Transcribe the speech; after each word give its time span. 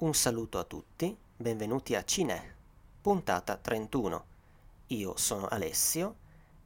Un 0.00 0.14
saluto 0.14 0.60
a 0.60 0.62
tutti, 0.62 1.18
benvenuti 1.36 1.96
a 1.96 2.04
Cine, 2.04 2.54
puntata 3.00 3.56
31. 3.56 4.24
Io 4.86 5.16
sono 5.16 5.48
Alessio 5.48 6.14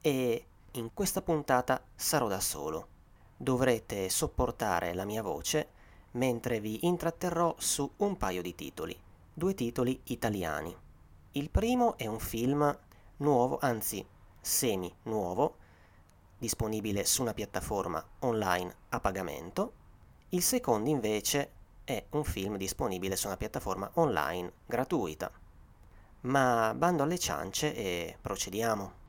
e 0.03 0.45
in 0.73 0.93
questa 0.93 1.23
puntata 1.23 1.83
sarò 1.95 2.29
da 2.29 2.41
solo. 2.41 2.89
Dovrete 3.35 4.11
sopportare 4.11 4.93
la 4.93 5.07
mia 5.07 5.23
voce 5.23 5.69
mentre 6.11 6.61
vi 6.61 6.85
intratterrò 6.85 7.55
su 7.57 7.91
un 7.97 8.19
paio 8.19 8.43
di 8.43 8.55
titoli, 8.55 8.95
due 9.33 9.55
titoli 9.55 9.99
italiani. 10.05 10.77
Il 11.31 11.49
primo 11.49 11.97
è 11.97 12.05
un 12.05 12.19
film 12.19 12.79
nuovo, 13.17 13.57
anzi 13.63 14.05
semi 14.43 14.95
nuovo, 15.05 15.57
disponibile 16.37 17.07
su 17.07 17.23
una 17.23 17.33
piattaforma 17.33 18.07
online 18.19 18.75
a 18.91 19.01
pagamento. 19.01 19.73
Il 20.29 20.43
secondo 20.43 20.91
invece 20.91 21.61
è 21.85 22.05
un 22.11 22.25
film 22.25 22.57
disponibile 22.57 23.17
su 23.17 23.27
una 23.27 23.37
piattaforma 23.37 23.91
online 23.95 24.53
gratuita. 24.67 25.31
Ma 26.23 26.73
bando 26.77 27.03
alle 27.03 27.19
ciance 27.19 27.75
e 27.75 28.17
procediamo. 28.21 29.02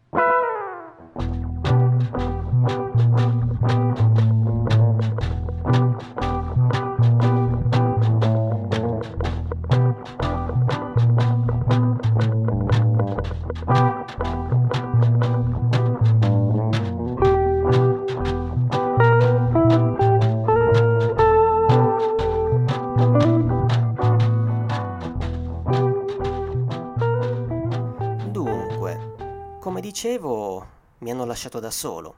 Mi 31.04 31.12
hanno 31.12 31.26
lasciato 31.26 31.59
da 31.59 31.70
solo. 31.70 32.16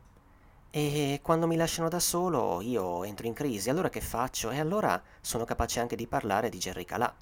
E 0.70 1.20
quando 1.24 1.48
mi 1.48 1.56
lasciano 1.56 1.90
da 1.90 2.00
solo 2.00 2.62
io 2.62 3.04
entro 3.04 3.26
in 3.26 3.34
crisi, 3.34 3.70
allora 3.70 3.90
che 3.90 4.00
faccio? 4.00 4.52
E 4.52 4.60
allora 4.60 5.02
sono 5.22 5.44
capace 5.44 5.80
anche 5.80 5.96
di 5.96 6.06
parlare 6.06 6.50
di 6.50 6.60
Jerry 6.60 6.86
Calà. 6.86 7.14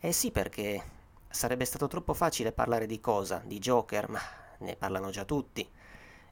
Eh 0.00 0.12
sì, 0.12 0.30
perché 0.30 0.82
sarebbe 1.28 1.66
stato 1.66 1.88
troppo 1.88 2.14
facile 2.14 2.52
parlare 2.52 2.86
di 2.86 3.00
cosa? 3.00 3.42
Di 3.44 3.58
Joker, 3.58 4.08
ma 4.08 4.20
ne 4.58 4.74
parlano 4.76 5.10
già 5.10 5.24
tutti. 5.24 5.68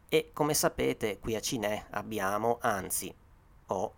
E 0.09 0.31
come 0.33 0.55
sapete, 0.55 1.19
qui 1.19 1.37
a 1.37 1.41
Cinè 1.41 1.87
abbiamo, 1.91 2.59
anzi, 2.63 3.15
ho 3.67 3.95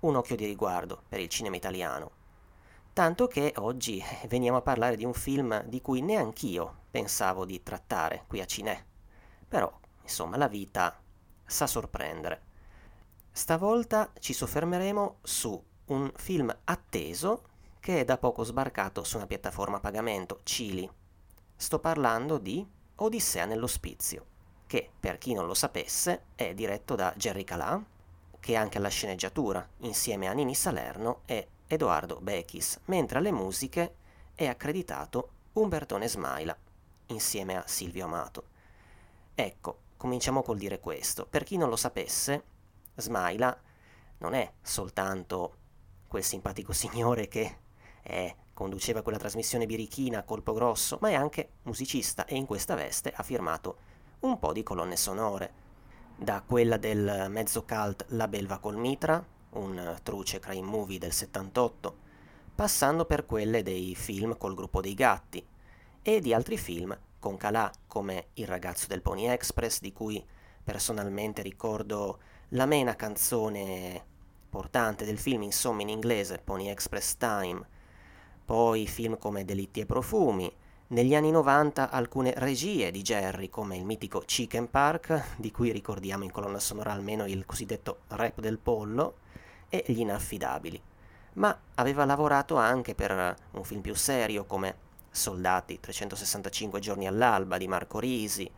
un 0.00 0.14
occhio 0.14 0.36
di 0.36 0.46
riguardo 0.46 1.02
per 1.08 1.18
il 1.18 1.28
cinema 1.28 1.56
italiano. 1.56 2.12
Tanto 2.92 3.26
che 3.26 3.54
oggi 3.56 4.02
veniamo 4.28 4.58
a 4.58 4.62
parlare 4.62 4.96
di 4.96 5.04
un 5.04 5.14
film 5.14 5.64
di 5.64 5.80
cui 5.80 6.00
neanch'io 6.00 6.82
pensavo 6.90 7.44
di 7.44 7.62
trattare 7.62 8.24
qui 8.28 8.40
a 8.40 8.46
Cinè. 8.46 8.84
Però, 9.48 9.79
insomma, 10.10 10.36
la 10.36 10.48
vita 10.48 11.00
sa 11.46 11.66
sorprendere. 11.68 12.48
Stavolta 13.30 14.10
ci 14.18 14.32
soffermeremo 14.32 15.18
su 15.22 15.64
un 15.86 16.10
film 16.16 16.54
atteso 16.64 17.44
che 17.78 18.00
è 18.00 18.04
da 18.04 18.18
poco 18.18 18.42
sbarcato 18.42 19.04
su 19.04 19.16
una 19.16 19.26
piattaforma 19.26 19.76
a 19.76 19.80
pagamento, 19.80 20.40
Cili. 20.42 20.88
Sto 21.56 21.78
parlando 21.78 22.38
di 22.38 22.66
Odissea 22.96 23.44
nell'ospizio, 23.46 24.26
che 24.66 24.90
per 24.98 25.16
chi 25.18 25.32
non 25.32 25.46
lo 25.46 25.54
sapesse 25.54 26.24
è 26.34 26.54
diretto 26.54 26.96
da 26.96 27.14
Jerry 27.16 27.44
Calà, 27.44 27.82
che 28.40 28.52
è 28.52 28.56
anche 28.56 28.78
alla 28.78 28.88
sceneggiatura, 28.88 29.66
insieme 29.78 30.26
a 30.26 30.32
Nini 30.32 30.54
Salerno 30.54 31.20
e 31.24 31.48
Edoardo 31.66 32.20
Bechis, 32.20 32.80
mentre 32.86 33.18
alle 33.18 33.32
musiche 33.32 33.94
è 34.34 34.46
accreditato 34.46 35.30
Umbertone 35.52 36.08
Smaila, 36.08 36.56
insieme 37.06 37.56
a 37.56 37.64
Silvio 37.66 38.06
Amato. 38.06 38.44
Ecco, 39.34 39.78
cominciamo 40.00 40.40
col 40.40 40.56
dire 40.56 40.80
questo. 40.80 41.26
Per 41.26 41.44
chi 41.44 41.58
non 41.58 41.68
lo 41.68 41.76
sapesse, 41.76 42.42
Smaila 42.94 43.54
non 44.16 44.32
è 44.32 44.50
soltanto 44.62 45.56
quel 46.06 46.24
simpatico 46.24 46.72
signore 46.72 47.28
che 47.28 47.58
è, 48.00 48.34
conduceva 48.54 49.02
quella 49.02 49.18
trasmissione 49.18 49.66
birichina 49.66 50.20
a 50.20 50.22
colpo 50.22 50.54
grosso, 50.54 50.96
ma 51.02 51.10
è 51.10 51.14
anche 51.14 51.50
musicista 51.64 52.24
e 52.24 52.34
in 52.34 52.46
questa 52.46 52.74
veste 52.74 53.12
ha 53.14 53.22
firmato 53.22 53.76
un 54.20 54.38
po' 54.38 54.54
di 54.54 54.62
colonne 54.62 54.96
sonore, 54.96 55.52
da 56.16 56.42
quella 56.46 56.78
del 56.78 57.26
mezzo 57.28 57.66
cult 57.66 58.06
La 58.08 58.26
Belva 58.26 58.56
col 58.56 58.78
Mitra, 58.78 59.22
un 59.50 59.98
truce 60.02 60.38
crime 60.38 60.66
movie 60.66 60.98
del 60.98 61.12
78, 61.12 61.96
passando 62.54 63.04
per 63.04 63.26
quelle 63.26 63.62
dei 63.62 63.94
film 63.94 64.38
col 64.38 64.54
gruppo 64.54 64.80
dei 64.80 64.94
gatti 64.94 65.46
e 66.00 66.20
di 66.20 66.32
altri 66.32 66.56
film 66.56 66.98
con 67.20 67.36
Calà 67.36 67.70
come 67.86 68.28
Il 68.34 68.48
ragazzo 68.48 68.86
del 68.88 69.02
Pony 69.02 69.26
Express, 69.26 69.78
di 69.80 69.92
cui 69.92 70.24
personalmente 70.64 71.42
ricordo 71.42 72.18
la 72.48 72.66
mena 72.66 72.96
canzone 72.96 74.04
portante 74.50 75.04
del 75.04 75.18
film, 75.18 75.42
insomma 75.42 75.82
in 75.82 75.90
inglese, 75.90 76.40
Pony 76.42 76.68
Express 76.68 77.16
Time, 77.16 77.64
poi 78.44 78.88
film 78.88 79.16
come 79.18 79.44
Delitti 79.44 79.78
e 79.78 79.86
Profumi, 79.86 80.52
negli 80.88 81.14
anni 81.14 81.30
90 81.30 81.90
alcune 81.90 82.34
regie 82.36 82.90
di 82.90 83.02
Jerry 83.02 83.48
come 83.48 83.76
il 83.76 83.84
mitico 83.84 84.22
Chicken 84.26 84.68
Park, 84.68 85.36
di 85.36 85.52
cui 85.52 85.70
ricordiamo 85.70 86.24
in 86.24 86.32
colonna 86.32 86.58
sonora 86.58 86.90
almeno 86.90 87.26
il 87.26 87.46
cosiddetto 87.46 88.00
rap 88.08 88.40
del 88.40 88.58
pollo, 88.58 89.18
e 89.68 89.84
Gli 89.86 90.00
inaffidabili. 90.00 90.82
Ma 91.34 91.56
aveva 91.76 92.04
lavorato 92.04 92.56
anche 92.56 92.96
per 92.96 93.36
un 93.52 93.62
film 93.62 93.80
più 93.80 93.94
serio 93.94 94.44
come 94.44 94.88
Soldati 95.12 95.80
365 95.80 96.78
giorni 96.78 97.06
all'alba 97.06 97.58
di 97.58 97.66
Marco 97.66 97.98
Risi. 97.98 98.50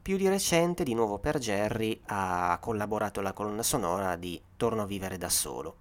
Più 0.00 0.16
di 0.16 0.28
recente, 0.28 0.84
di 0.84 0.94
nuovo 0.94 1.18
per 1.18 1.38
Jerry, 1.38 2.00
ha 2.06 2.56
collaborato 2.60 3.20
alla 3.20 3.32
colonna 3.32 3.64
sonora 3.64 4.14
di 4.14 4.40
Torno 4.56 4.82
a 4.82 4.86
vivere 4.86 5.18
da 5.18 5.28
solo. 5.28 5.76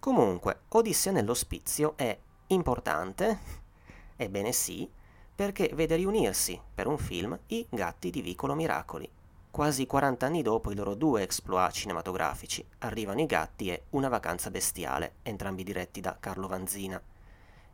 Comunque, 0.00 0.62
Odissea 0.68 1.12
nell'ospizio 1.12 1.96
è 1.96 2.18
importante, 2.48 3.38
ebbene 4.16 4.52
sì, 4.52 4.90
perché 5.34 5.70
vede 5.72 5.94
riunirsi 5.94 6.60
per 6.74 6.88
un 6.88 6.98
film 6.98 7.38
i 7.46 7.64
gatti 7.70 8.10
di 8.10 8.20
Vicolo 8.20 8.54
Miracoli. 8.54 9.08
Quasi 9.50 9.86
40 9.86 10.26
anni 10.26 10.42
dopo 10.42 10.72
i 10.72 10.74
loro 10.74 10.94
due 10.94 11.22
exploit 11.22 11.72
cinematografici, 11.72 12.64
arrivano 12.78 13.20
i 13.20 13.26
gatti 13.26 13.70
e 13.70 13.84
Una 13.90 14.08
vacanza 14.08 14.50
bestiale, 14.50 15.14
entrambi 15.22 15.62
diretti 15.62 16.00
da 16.00 16.16
Carlo 16.18 16.48
Vanzina. 16.48 17.00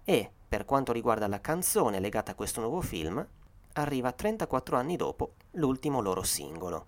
E, 0.05 0.31
per 0.47 0.65
quanto 0.67 0.93
riguarda 0.93 1.27
la 1.27 1.41
canzone 1.41 1.99
legata 1.99 2.33
a 2.33 2.35
questo 2.35 2.61
nuovo 2.61 2.83
film, 2.83 3.27
arriva 3.73 4.13
34 4.13 4.77
anni 4.77 4.97
dopo 4.97 5.35
l'ultimo 5.53 6.01
loro 6.01 6.23
singolo. 6.23 6.87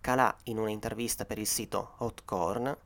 Calà, 0.00 0.34
in 0.44 0.58
un'intervista 0.58 1.24
per 1.24 1.38
il 1.38 1.46
sito 1.46 1.94
Hot 1.98 2.22
Corn, 2.24 2.76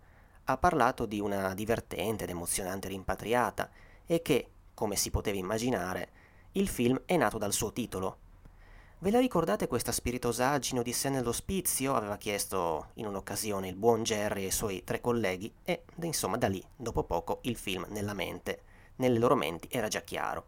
ha 0.44 0.56
parlato 0.56 1.06
di 1.06 1.20
una 1.20 1.54
divertente 1.54 2.24
ed 2.24 2.30
emozionante 2.30 2.88
rimpatriata 2.88 3.70
e 4.06 4.22
che, 4.22 4.48
come 4.74 4.96
si 4.96 5.10
poteva 5.10 5.36
immaginare, 5.36 6.08
il 6.52 6.68
film 6.68 7.02
è 7.04 7.16
nato 7.16 7.38
dal 7.38 7.52
suo 7.52 7.72
titolo, 7.72 8.18
Ve 9.02 9.10
la 9.10 9.18
ricordate 9.18 9.66
questa 9.66 9.90
spiritosaggine 9.90 10.78
Odissea 10.78 11.10
nell'ospizio? 11.10 11.96
aveva 11.96 12.16
chiesto 12.16 12.90
in 12.94 13.06
un'occasione 13.06 13.66
il 13.66 13.74
buon 13.74 14.04
Jerry 14.04 14.44
e 14.44 14.46
i 14.46 14.52
suoi 14.52 14.84
tre 14.84 15.00
colleghi 15.00 15.52
e, 15.64 15.82
insomma, 16.02 16.36
da 16.36 16.46
lì, 16.46 16.64
dopo 16.76 17.02
poco, 17.02 17.40
il 17.42 17.56
film 17.56 17.84
nella 17.88 18.14
mente, 18.14 18.62
nelle 18.96 19.18
loro 19.18 19.34
menti 19.34 19.68
era 19.70 19.88
già 19.88 20.00
chiaro. 20.00 20.46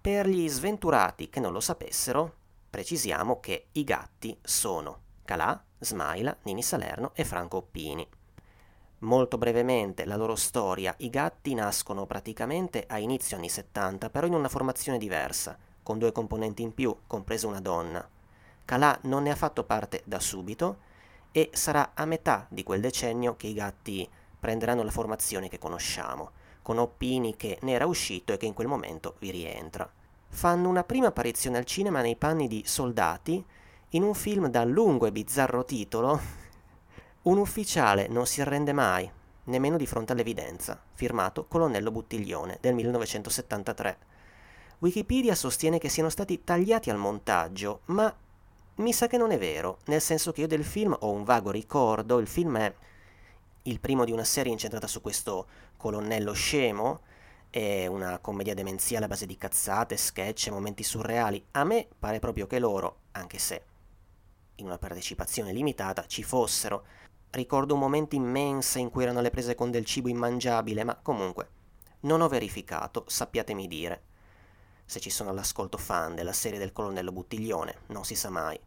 Per 0.00 0.28
gli 0.28 0.48
sventurati 0.48 1.28
che 1.28 1.40
non 1.40 1.52
lo 1.52 1.60
sapessero, 1.60 2.34
precisiamo 2.68 3.40
che 3.40 3.66
i 3.72 3.84
gatti 3.84 4.36
sono 4.42 5.00
Calà, 5.24 5.62
Smaila, 5.78 6.36
Nini 6.42 6.62
Salerno 6.62 7.12
e 7.14 7.24
Franco 7.24 7.58
Oppini. 7.58 8.06
Molto 8.98 9.38
brevemente 9.38 10.04
la 10.04 10.16
loro 10.16 10.34
storia, 10.34 10.94
i 10.98 11.10
gatti 11.10 11.54
nascono 11.54 12.06
praticamente 12.06 12.84
a 12.86 12.98
inizio 12.98 13.36
anni 13.36 13.48
70, 13.48 14.10
però 14.10 14.26
in 14.26 14.34
una 14.34 14.48
formazione 14.48 14.98
diversa, 14.98 15.56
con 15.82 15.98
due 15.98 16.12
componenti 16.12 16.62
in 16.62 16.74
più, 16.74 16.94
compresa 17.06 17.46
una 17.46 17.60
donna. 17.60 18.06
Calà 18.64 18.98
non 19.02 19.24
ne 19.24 19.30
ha 19.30 19.36
fatto 19.36 19.64
parte 19.64 20.02
da 20.04 20.20
subito 20.20 20.78
e 21.32 21.50
sarà 21.52 21.92
a 21.94 22.06
metà 22.06 22.46
di 22.48 22.62
quel 22.62 22.80
decennio 22.80 23.36
che 23.36 23.46
i 23.46 23.54
gatti 23.54 24.08
prenderanno 24.38 24.82
la 24.82 24.90
formazione 24.90 25.48
che 25.48 25.58
conosciamo, 25.58 26.32
con 26.64 26.78
Oppini 26.78 27.36
che 27.36 27.58
ne 27.60 27.72
era 27.72 27.84
uscito 27.84 28.32
e 28.32 28.38
che 28.38 28.46
in 28.46 28.54
quel 28.54 28.66
momento 28.66 29.16
vi 29.18 29.30
rientra. 29.30 29.86
Fanno 30.28 30.68
una 30.68 30.82
prima 30.82 31.08
apparizione 31.08 31.58
al 31.58 31.66
cinema 31.66 32.00
nei 32.00 32.16
panni 32.16 32.48
di 32.48 32.62
soldati 32.66 33.44
in 33.90 34.02
un 34.02 34.14
film 34.14 34.48
dal 34.48 34.70
lungo 34.70 35.04
e 35.04 35.12
bizzarro 35.12 35.64
titolo 35.66 36.18
Un 37.22 37.36
ufficiale 37.36 38.08
non 38.08 38.26
si 38.26 38.40
arrende 38.40 38.72
mai, 38.72 39.08
nemmeno 39.44 39.76
di 39.76 39.86
fronte 39.86 40.12
all'evidenza, 40.12 40.82
firmato 40.94 41.44
Colonnello 41.46 41.90
Buttiglione 41.90 42.56
del 42.62 42.72
1973 42.72 44.12
Wikipedia 44.78 45.34
sostiene 45.34 45.78
che 45.78 45.88
siano 45.88 46.08
stati 46.08 46.44
tagliati 46.44 46.90
al 46.90 46.98
montaggio, 46.98 47.80
ma 47.86 48.14
mi 48.76 48.92
sa 48.92 49.06
che 49.06 49.16
non 49.16 49.30
è 49.30 49.38
vero, 49.38 49.78
nel 49.86 50.00
senso 50.00 50.32
che 50.32 50.42
io 50.42 50.46
del 50.46 50.64
film 50.64 50.96
ho 50.98 51.10
un 51.10 51.24
vago 51.24 51.50
ricordo, 51.50 52.18
il 52.18 52.26
film 52.26 52.58
è 52.58 52.74
il 53.66 53.80
primo 53.80 54.04
di 54.04 54.12
una 54.12 54.24
serie 54.24 54.52
incentrata 54.52 54.86
su 54.86 55.00
questo 55.00 55.46
colonnello 55.78 56.32
scemo 56.32 57.00
è 57.48 57.86
una 57.86 58.18
commedia 58.18 58.52
demenziale 58.52 59.06
a 59.06 59.08
base 59.08 59.24
di 59.26 59.38
cazzate, 59.38 59.96
sketch 59.96 60.48
e 60.48 60.50
momenti 60.50 60.82
surreali. 60.82 61.42
A 61.52 61.64
me 61.64 61.88
pare 61.98 62.18
proprio 62.18 62.46
che 62.46 62.58
loro, 62.58 63.02
anche 63.12 63.38
se 63.38 63.64
in 64.56 64.66
una 64.66 64.76
partecipazione 64.76 65.52
limitata, 65.52 66.06
ci 66.06 66.22
fossero. 66.22 66.84
Ricordo 67.30 67.74
un 67.74 67.80
momento 67.80 68.16
immenso 68.16 68.78
in 68.78 68.90
cui 68.90 69.04
erano 69.04 69.20
alle 69.20 69.30
prese 69.30 69.54
con 69.54 69.70
del 69.70 69.86
cibo 69.86 70.08
immangiabile, 70.08 70.84
ma 70.84 70.96
comunque 70.96 71.48
non 72.00 72.20
ho 72.20 72.28
verificato, 72.28 73.04
sappiatemi 73.06 73.66
dire. 73.66 74.02
Se 74.84 75.00
ci 75.00 75.10
sono 75.10 75.30
all'ascolto 75.30 75.78
fan 75.78 76.14
della 76.14 76.34
serie 76.34 76.58
del 76.58 76.72
colonnello 76.72 77.12
Buttiglione, 77.12 77.78
non 77.86 78.04
si 78.04 78.14
sa 78.14 78.28
mai. 78.28 78.60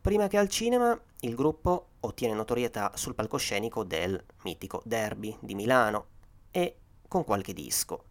Prima 0.00 0.28
che 0.28 0.38
al 0.38 0.48
cinema, 0.48 0.98
il 1.20 1.34
gruppo 1.34 1.88
ottiene 2.00 2.32
notorietà 2.32 2.92
sul 2.94 3.14
palcoscenico 3.14 3.84
del 3.84 4.18
mitico 4.44 4.80
Derby 4.86 5.36
di 5.40 5.54
Milano 5.54 6.06
e 6.50 6.76
con 7.06 7.22
qualche 7.22 7.52
disco. 7.52 8.04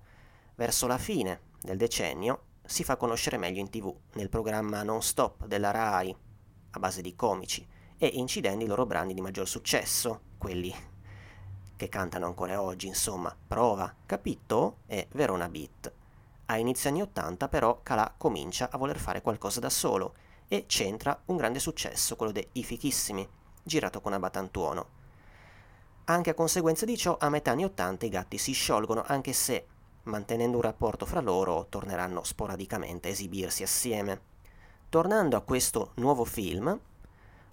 Verso 0.53 0.86
la 0.86 1.00
fine 1.00 1.41
del 1.59 1.77
decennio 1.77 2.44
si 2.63 2.83
fa 2.83 2.95
conoscere 2.95 3.38
meglio 3.38 3.59
in 3.59 3.71
tv, 3.71 3.91
nel 4.13 4.30
programma 4.30 4.83
Non 4.83 5.01
Stop 5.01 5.47
della 5.47 5.71
RAI, 5.71 6.15
a 6.69 6.80
base 6.80 7.01
di 7.01 7.15
comici, 7.15 7.68
e 7.97 8.06
incidendo 8.06 8.63
i 8.63 8.68
loro 8.68 8.85
brani 8.85 9.15
di 9.15 9.21
maggior 9.21 9.47
successo, 9.47 10.21
quelli 10.38 10.71
che 11.75 11.89
cantano 11.89 12.27
ancora 12.27 12.62
oggi, 12.62 12.85
insomma, 12.85 13.35
Prova, 13.47 13.95
Capito 14.06 14.81
e 14.85 15.07
Verona 15.13 15.50
Beat. 15.50 15.92
A 16.45 16.57
inizio 16.57 16.92
anni 16.92 17.01
80 17.01 17.47
però 17.47 17.80
Calà 17.81 18.13
comincia 18.15 18.69
a 18.69 18.77
voler 18.77 19.00
fare 19.00 19.24
qualcosa 19.24 19.59
da 19.59 19.71
solo 19.71 20.13
e 20.49 20.65
centra 20.67 21.21
un 21.27 21.37
grande 21.37 21.59
successo, 21.59 22.17
quello 22.17 22.33
dei 22.33 22.45
I 22.53 22.63
Fichissimi, 22.63 23.25
girato 23.63 24.01
con 24.01 24.13
Abatantuono. 24.13 24.97
Anche 26.05 26.31
a 26.31 26.33
conseguenza 26.33 26.85
di 26.85 26.97
ciò, 26.97 27.15
a 27.19 27.29
metà 27.29 27.51
anni 27.51 27.65
80 27.65 28.05
i 28.07 28.09
gatti 28.09 28.39
si 28.39 28.51
sciolgono, 28.51 29.03
anche 29.05 29.31
se, 29.31 29.67
mantenendo 30.03 30.57
un 30.57 30.63
rapporto 30.63 31.05
fra 31.05 31.21
loro, 31.21 31.67
torneranno 31.69 32.23
sporadicamente 32.23 33.07
a 33.07 33.11
esibirsi 33.11 33.61
assieme. 33.61 34.21
Tornando 34.89 35.37
a 35.37 35.41
questo 35.41 35.91
nuovo 35.95 36.25
film, 36.25 36.77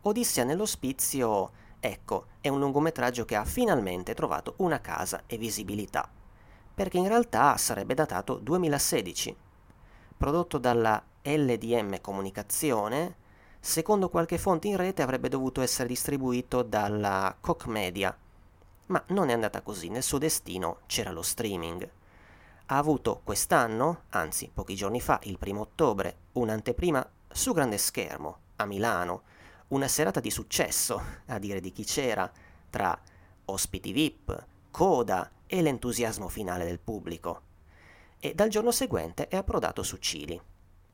Odissea 0.01 0.45
nell'ospizio, 0.45 1.51
ecco, 1.79 2.27
è 2.41 2.49
un 2.49 2.61
lungometraggio 2.61 3.27
che 3.27 3.37
ha 3.37 3.45
finalmente 3.45 4.15
trovato 4.15 4.55
una 4.59 4.81
casa 4.81 5.25
e 5.27 5.37
visibilità, 5.37 6.09
perché 6.75 6.97
in 6.97 7.09
realtà 7.09 7.59
sarebbe 7.59 7.93
datato 7.93 8.37
2016. 8.37 9.37
Prodotto 10.17 10.57
dalla 10.57 11.05
LDM 11.27 12.01
Comunicazione, 12.01 13.17
secondo 13.59 14.09
qualche 14.09 14.39
fonte 14.39 14.69
in 14.69 14.77
rete 14.77 15.03
avrebbe 15.03 15.29
dovuto 15.29 15.61
essere 15.61 15.89
distribuito 15.89 16.63
dalla 16.63 17.37
Koch 17.41 17.67
Media, 17.67 18.17
ma 18.87 19.03
non 19.09 19.29
è 19.31 19.33
andata 19.33 19.61
così, 19.61 19.89
nel 19.89 20.05
suo 20.05 20.19
destino 20.19 20.83
c'era 20.87 21.11
lo 21.11 21.23
streaming. 21.23 21.91
Ha 22.67 22.77
avuto 22.77 23.23
quest'anno, 23.25 24.03
anzi 24.11 24.49
pochi 24.55 24.77
giorni 24.77 25.01
fa, 25.01 25.19
il 25.25 25.39
primo 25.39 25.63
ottobre, 25.63 26.17
un'anteprima 26.33 27.05
su 27.29 27.53
grande 27.53 27.79
schermo, 27.79 28.39
a 28.57 28.65
Milano, 28.65 29.23
una 29.69 29.89
serata 29.89 30.21
di 30.21 30.31
successo, 30.31 31.03
a 31.27 31.39
dire 31.41 31.59
di 31.59 31.73
chi 31.73 31.83
c'era, 31.83 32.31
tra 32.71 32.97
ospiti 33.47 33.91
VIP, 33.91 34.47
coda 34.71 35.29
e 35.45 35.61
l'entusiasmo 35.61 36.29
finale 36.29 36.65
del 36.65 36.79
pubblico. 36.79 37.41
E 38.21 38.33
dal 38.33 38.49
giorno 38.49 38.71
seguente 38.71 39.27
è 39.27 39.35
approdato 39.35 39.83
su 39.83 39.97
Cili. 39.97 40.41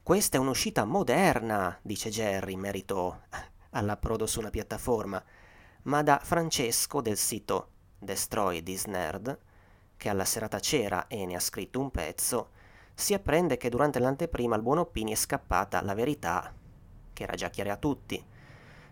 Questa 0.04 0.37
è 0.37 0.40
un'uscita 0.40 0.84
moderna, 0.84 1.78
dice 1.81 2.10
Jerry 2.10 2.54
in 2.54 2.58
merito 2.58 3.22
all'approdo 3.70 4.26
su 4.26 4.40
una 4.40 4.50
piattaforma, 4.50 5.22
ma 5.82 6.02
da 6.02 6.19
Francesco 6.20 7.00
del 7.00 7.16
sito 7.16 7.69
Destroy 8.00 8.64
This 8.64 8.87
Nerd, 8.87 9.38
che 9.96 10.08
alla 10.08 10.25
serata 10.25 10.58
c'era 10.58 11.06
e 11.06 11.25
ne 11.25 11.37
ha 11.37 11.40
scritto 11.40 11.78
un 11.78 11.93
pezzo, 11.93 12.50
si 12.94 13.14
apprende 13.14 13.56
che 13.56 13.69
durante 13.69 14.00
l'anteprima 14.00 14.56
al 14.56 14.62
buon 14.62 14.78
Oppini 14.78 15.12
è 15.12 15.14
scappata 15.14 15.81
la 15.82 15.94
verità, 15.94 16.52
che 17.12 17.22
era 17.22 17.34
già 17.34 17.49
chiara 17.49 17.75
a 17.75 17.76
tutti, 17.76 18.20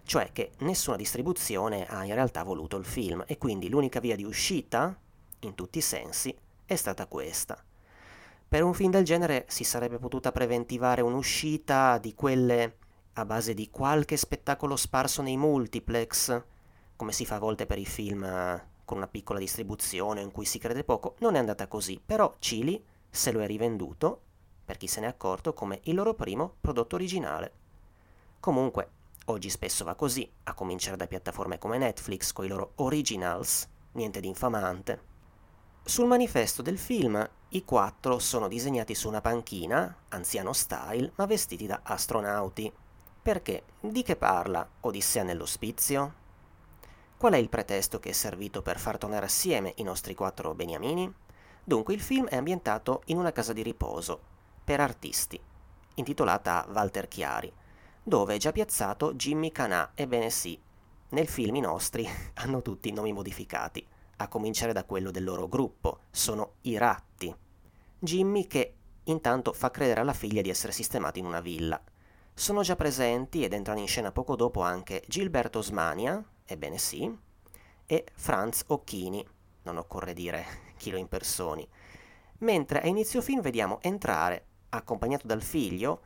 cioè 0.05 0.31
che 0.31 0.53
nessuna 0.59 0.95
distribuzione 0.95 1.87
ha 1.89 2.05
in 2.05 2.15
realtà 2.15 2.45
voluto 2.45 2.77
il 2.77 2.85
film 2.85 3.25
e 3.27 3.37
quindi 3.37 3.69
l'unica 3.69 3.99
via 3.99 4.15
di 4.15 4.23
uscita, 4.23 4.97
in 5.41 5.57
tutti 5.57 5.79
i 5.79 5.83
sensi, 5.83 6.33
è 6.65 6.77
stata 6.77 7.09
questa. 7.09 7.61
Per 8.51 8.65
un 8.65 8.75
film 8.75 8.91
del 8.91 9.05
genere 9.05 9.45
si 9.47 9.63
sarebbe 9.63 10.01
potuta 10.01 10.33
preventivare 10.33 11.03
un'uscita 11.03 11.99
di 11.99 12.17
quelle 12.17 12.79
a 13.13 13.25
base 13.25 13.55
di 13.55 13.71
qualche 13.71 14.17
spettacolo 14.17 14.75
sparso 14.75 15.23
nei 15.23 15.37
multiplex, 15.37 16.43
come 16.97 17.13
si 17.13 17.25
fa 17.25 17.37
a 17.37 17.39
volte 17.39 17.67
per 17.67 17.79
i 17.79 17.87
film 17.87 18.25
eh, 18.25 18.61
con 18.85 18.97
una 18.97 19.07
piccola 19.07 19.39
distribuzione 19.39 20.21
in 20.21 20.33
cui 20.33 20.47
si 20.47 20.59
crede 20.59 20.83
poco, 20.83 21.15
non 21.21 21.37
è 21.37 21.39
andata 21.39 21.69
così, 21.69 22.03
però 22.05 22.35
Chili 22.41 22.85
se 23.09 23.31
lo 23.31 23.41
è 23.41 23.47
rivenduto, 23.47 24.21
per 24.65 24.79
chi 24.79 24.89
se 24.89 25.01
n'è 25.01 25.07
accorto, 25.07 25.55
come 25.55 25.79
il 25.85 25.95
loro 25.95 26.15
primo 26.15 26.57
prodotto 26.61 26.97
originale. 26.97 27.53
Comunque, 28.41 28.91
oggi 29.27 29.49
spesso 29.49 29.85
va 29.85 29.95
così, 29.95 30.29
a 30.43 30.55
cominciare 30.55 30.97
da 30.97 31.07
piattaforme 31.07 31.59
come 31.59 31.79
Netflix 31.79 32.33
con 32.33 32.47
i 32.47 32.49
loro 32.49 32.73
originals, 32.77 33.69
niente 33.93 34.19
di 34.19 34.27
infamante. 34.27 35.10
Sul 35.91 36.07
manifesto 36.07 36.63
del 36.63 36.79
film 36.79 37.29
i 37.49 37.65
quattro 37.65 38.21
sono 38.21 38.47
disegnati 38.47 38.95
su 38.95 39.09
una 39.09 39.21
panchina, 39.21 39.93
anziano 40.11 40.53
style, 40.53 41.11
ma 41.17 41.27
vestiti 41.27 41.67
da 41.67 41.81
astronauti. 41.83 42.73
Perché? 43.21 43.65
Di 43.81 44.05
che 44.05 44.15
parla 44.15 44.65
Odissea 44.83 45.25
nell'ospizio? 45.25 46.15
Qual 47.17 47.33
è 47.33 47.39
il 47.39 47.49
pretesto 47.49 47.99
che 47.99 48.11
è 48.11 48.13
servito 48.13 48.63
per 48.63 48.79
far 48.79 48.99
tornare 48.99 49.27
assieme 49.27 49.73
i 49.79 49.83
nostri 49.83 50.15
quattro 50.15 50.55
beniamini? 50.55 51.13
Dunque 51.65 51.93
il 51.93 52.01
film 52.01 52.29
è 52.29 52.37
ambientato 52.37 53.03
in 53.07 53.19
una 53.19 53.33
casa 53.33 53.53
di 53.53 53.65
riposo, 53.65 54.21
per 54.63 54.79
artisti, 54.79 55.41
intitolata 55.95 56.69
Walter 56.73 57.09
Chiari, 57.09 57.53
dove 58.01 58.37
è 58.37 58.39
già 58.39 58.53
piazzato 58.53 59.15
Jimmy 59.15 59.51
Canà, 59.51 59.91
ebbene 59.97 60.31
sì, 60.31 60.57
nel 61.09 61.27
film 61.27 61.57
i 61.57 61.61
nostri 61.61 62.09
hanno 62.35 62.63
tutti 62.63 62.93
nomi 62.93 63.13
modificati, 63.13 63.85
a 64.21 64.29
cominciare 64.29 64.75
da 64.75 64.85
quello 64.85 65.11
del 65.11 65.25
loro 65.25 65.49
gruppo, 65.49 66.01
sono 66.11 66.57
i 66.63 66.77
Ratti. 66.77 67.35
Jimmy 67.99 68.47
che 68.47 68.75
intanto 69.05 69.55
fa 69.55 69.71
credere 69.71 70.01
alla 70.01 70.13
figlia 70.13 70.43
di 70.43 70.51
essere 70.51 70.73
sistemato 70.73 71.19
in 71.19 71.25
una 71.25 71.41
villa. 71.41 71.83
Sono 72.35 72.61
già 72.61 72.77
presenti 72.77 73.43
ed 73.45 73.55
entrano 73.55 73.81
in 73.81 73.89
scena 73.89 74.13
poco 74.13 74.37
dopo 74.37 74.61
anche 74.61 75.03
Gilberto 75.09 75.63
Smania, 75.63 76.23
ebbene 76.45 76.77
sì, 76.77 77.11
e 77.87 78.07
Franz 78.13 78.65
Occhini, 78.67 79.27
non 79.63 79.79
occorre 79.79 80.13
dire 80.13 80.45
chi 80.77 80.91
lo 80.91 80.99
impersoni, 80.99 81.67
mentre 82.41 82.83
a 82.83 82.87
inizio 82.87 83.23
film 83.23 83.41
vediamo 83.41 83.81
entrare, 83.81 84.45
accompagnato 84.69 85.27
dal 85.27 85.43
figlio, 85.43 86.03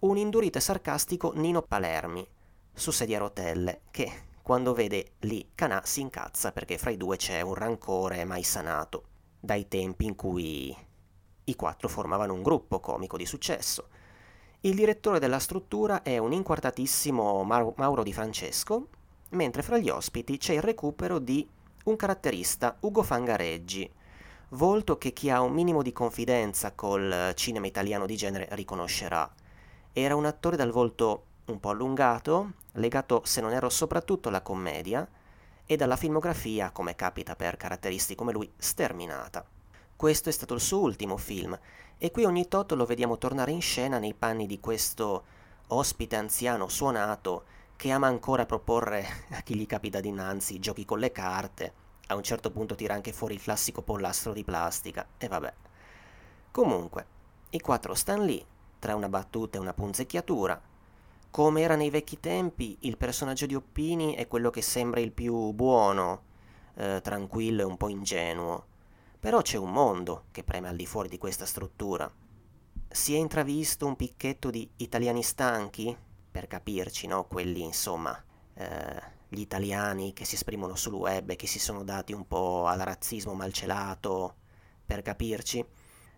un 0.00 0.16
indurito 0.16 0.58
e 0.58 0.60
sarcastico 0.60 1.32
Nino 1.34 1.62
Palermi, 1.62 2.26
su 2.72 2.92
sedia 2.92 3.16
a 3.16 3.20
rotelle, 3.20 3.80
che 3.90 4.12
quando 4.46 4.74
vede 4.74 5.14
lì 5.22 5.50
Canà 5.56 5.82
si 5.84 6.00
incazza 6.00 6.52
perché 6.52 6.78
fra 6.78 6.90
i 6.90 6.96
due 6.96 7.16
c'è 7.16 7.40
un 7.40 7.54
rancore 7.54 8.24
mai 8.24 8.44
sanato, 8.44 9.02
dai 9.40 9.66
tempi 9.66 10.04
in 10.04 10.14
cui 10.14 10.72
i 11.42 11.56
quattro 11.56 11.88
formavano 11.88 12.32
un 12.32 12.44
gruppo 12.44 12.78
comico 12.78 13.16
di 13.16 13.26
successo. 13.26 13.88
Il 14.60 14.76
direttore 14.76 15.18
della 15.18 15.40
struttura 15.40 16.02
è 16.02 16.18
un 16.18 16.32
inquartatissimo 16.32 17.42
Mauro 17.42 18.04
Di 18.04 18.12
Francesco, 18.12 18.86
mentre 19.30 19.62
fra 19.62 19.78
gli 19.78 19.88
ospiti 19.88 20.38
c'è 20.38 20.52
il 20.52 20.62
recupero 20.62 21.18
di 21.18 21.44
un 21.86 21.96
caratterista, 21.96 22.76
Ugo 22.82 23.02
Fangareggi, 23.02 23.92
volto 24.50 24.96
che 24.96 25.12
chi 25.12 25.28
ha 25.28 25.40
un 25.40 25.54
minimo 25.54 25.82
di 25.82 25.92
confidenza 25.92 26.70
col 26.70 27.32
cinema 27.34 27.66
italiano 27.66 28.06
di 28.06 28.14
genere 28.14 28.46
riconoscerà. 28.52 29.28
Era 29.92 30.14
un 30.14 30.24
attore 30.24 30.54
dal 30.54 30.70
volto 30.70 31.24
un 31.46 31.60
po' 31.60 31.70
allungato, 31.70 32.52
legato 32.72 33.22
se 33.24 33.40
non 33.40 33.52
erro 33.52 33.68
soprattutto 33.68 34.28
alla 34.28 34.42
commedia, 34.42 35.08
e 35.66 35.76
dalla 35.76 35.96
filmografia, 35.96 36.70
come 36.70 36.94
capita 36.94 37.34
per 37.34 37.56
caratteristi 37.56 38.14
come 38.14 38.32
lui, 38.32 38.50
sterminata. 38.56 39.44
Questo 39.96 40.28
è 40.28 40.32
stato 40.32 40.54
il 40.54 40.60
suo 40.60 40.80
ultimo 40.80 41.16
film, 41.16 41.58
e 41.98 42.10
qui 42.10 42.24
ogni 42.24 42.46
tot 42.48 42.72
lo 42.72 42.84
vediamo 42.84 43.18
tornare 43.18 43.50
in 43.50 43.60
scena 43.60 43.98
nei 43.98 44.14
panni 44.14 44.46
di 44.46 44.60
questo 44.60 45.24
ospite 45.68 46.14
anziano 46.14 46.68
suonato 46.68 47.44
che 47.74 47.90
ama 47.90 48.06
ancora 48.06 48.46
proporre 48.46 49.06
a 49.30 49.40
chi 49.40 49.56
gli 49.56 49.66
capita 49.66 50.00
dinanzi 50.00 50.58
giochi 50.58 50.84
con 50.84 50.98
le 50.98 51.12
carte. 51.12 51.72
A 52.08 52.14
un 52.14 52.22
certo 52.22 52.50
punto 52.50 52.74
tira 52.74 52.94
anche 52.94 53.12
fuori 53.12 53.34
il 53.34 53.42
classico 53.42 53.82
pollastro 53.82 54.32
di 54.32 54.44
plastica, 54.44 55.06
e 55.18 55.26
vabbè. 55.26 55.52
Comunque, 56.52 57.06
i 57.50 57.60
quattro 57.60 57.94
stanno 57.94 58.24
lì, 58.24 58.44
tra 58.78 58.94
una 58.94 59.08
battuta 59.08 59.58
e 59.58 59.60
una 59.60 59.74
punzecchiatura. 59.74 60.60
Come 61.36 61.60
era 61.60 61.76
nei 61.76 61.90
vecchi 61.90 62.18
tempi, 62.18 62.78
il 62.80 62.96
personaggio 62.96 63.44
di 63.44 63.54
Oppini 63.54 64.14
è 64.14 64.26
quello 64.26 64.48
che 64.48 64.62
sembra 64.62 65.00
il 65.00 65.12
più 65.12 65.52
buono, 65.52 66.22
eh, 66.76 67.02
tranquillo 67.02 67.60
e 67.60 67.64
un 67.66 67.76
po' 67.76 67.90
ingenuo. 67.90 68.64
Però 69.20 69.42
c'è 69.42 69.58
un 69.58 69.70
mondo 69.70 70.28
che 70.30 70.44
preme 70.44 70.68
al 70.68 70.76
di 70.76 70.86
fuori 70.86 71.10
di 71.10 71.18
questa 71.18 71.44
struttura. 71.44 72.10
Si 72.88 73.12
è 73.12 73.18
intravisto 73.18 73.84
un 73.84 73.96
picchetto 73.96 74.48
di 74.48 74.66
italiani 74.76 75.22
stanchi, 75.22 75.94
per 76.30 76.46
capirci, 76.46 77.06
no? 77.06 77.26
Quelli, 77.26 77.60
insomma, 77.60 78.18
eh, 78.54 79.02
gli 79.28 79.40
italiani 79.40 80.14
che 80.14 80.24
si 80.24 80.36
esprimono 80.36 80.74
sul 80.74 80.94
web 80.94 81.28
e 81.28 81.36
che 81.36 81.46
si 81.46 81.58
sono 81.58 81.84
dati 81.84 82.14
un 82.14 82.26
po' 82.26 82.64
al 82.64 82.78
razzismo 82.78 83.34
malcelato, 83.34 84.36
per 84.86 85.02
capirci. 85.02 85.62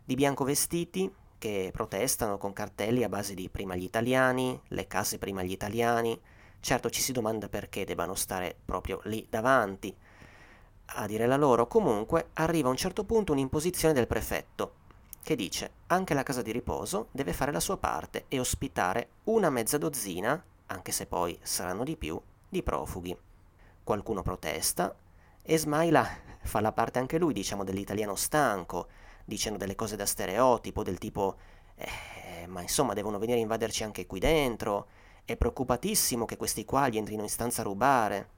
di 0.04 0.14
bianco 0.14 0.44
vestiti 0.44 1.12
che 1.38 1.70
protestano 1.72 2.36
con 2.36 2.52
cartelli 2.52 3.04
a 3.04 3.08
base 3.08 3.34
di 3.34 3.48
prima 3.48 3.76
gli 3.76 3.84
italiani, 3.84 4.60
le 4.68 4.86
case 4.86 5.18
prima 5.18 5.42
gli 5.42 5.52
italiani. 5.52 6.20
Certo 6.60 6.90
ci 6.90 7.00
si 7.00 7.12
domanda 7.12 7.48
perché 7.48 7.84
debbano 7.84 8.14
stare 8.14 8.56
proprio 8.64 9.00
lì 9.04 9.26
davanti. 9.30 9.94
A 10.92 11.06
dire 11.06 11.26
la 11.26 11.36
loro, 11.36 11.66
comunque, 11.66 12.30
arriva 12.34 12.68
a 12.68 12.70
un 12.70 12.76
certo 12.76 13.04
punto 13.04 13.32
un'imposizione 13.32 13.94
del 13.94 14.06
prefetto 14.06 14.86
che 15.22 15.36
dice 15.36 15.72
anche 15.88 16.14
la 16.14 16.22
casa 16.22 16.40
di 16.40 16.52
riposo 16.52 17.08
deve 17.10 17.34
fare 17.34 17.52
la 17.52 17.60
sua 17.60 17.76
parte 17.76 18.24
e 18.28 18.40
ospitare 18.40 19.08
una 19.24 19.50
mezza 19.50 19.76
dozzina, 19.76 20.42
anche 20.66 20.90
se 20.90 21.04
poi 21.04 21.38
saranno 21.42 21.84
di 21.84 21.96
più, 21.96 22.18
di 22.48 22.62
profughi. 22.62 23.14
Qualcuno 23.84 24.22
protesta 24.22 24.94
e 25.42 25.58
Smaila 25.58 26.08
fa 26.40 26.60
la 26.60 26.72
parte 26.72 26.98
anche 26.98 27.18
lui, 27.18 27.34
diciamo, 27.34 27.62
dell'italiano 27.62 28.14
stanco, 28.14 28.88
dicendo 29.28 29.58
delle 29.58 29.74
cose 29.74 29.94
da 29.94 30.06
stereotipo, 30.06 30.82
del 30.82 30.96
tipo 30.96 31.36
eh, 31.76 32.46
ma 32.46 32.62
insomma 32.62 32.94
devono 32.94 33.18
venire 33.18 33.38
a 33.38 33.42
invaderci 33.42 33.84
anche 33.84 34.06
qui 34.06 34.18
dentro, 34.18 34.88
è 35.24 35.36
preoccupatissimo 35.36 36.24
che 36.24 36.38
questi 36.38 36.64
qua 36.64 36.88
gli 36.88 36.96
entrino 36.96 37.22
in 37.22 37.28
stanza 37.28 37.60
a 37.60 37.64
rubare. 37.64 38.36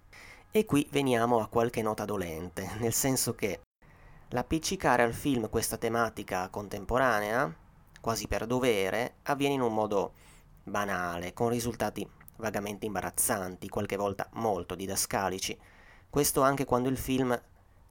E 0.50 0.64
qui 0.64 0.86
veniamo 0.90 1.40
a 1.40 1.46
qualche 1.46 1.80
nota 1.80 2.04
dolente, 2.04 2.68
nel 2.80 2.92
senso 2.92 3.34
che 3.36 3.60
l'appiccicare 4.30 5.04
al 5.04 5.14
film 5.14 5.48
questa 5.48 5.76
tematica 5.76 6.48
contemporanea, 6.48 7.54
quasi 8.00 8.26
per 8.26 8.46
dovere, 8.46 9.14
avviene 9.22 9.54
in 9.54 9.60
un 9.60 9.72
modo 9.72 10.12
banale, 10.64 11.32
con 11.32 11.50
risultati 11.50 12.08
vagamente 12.36 12.86
imbarazzanti, 12.86 13.68
qualche 13.68 13.96
volta 13.96 14.28
molto 14.32 14.74
didascalici. 14.74 15.56
Questo 16.10 16.42
anche 16.42 16.64
quando 16.64 16.88
il 16.88 16.98
film 16.98 17.40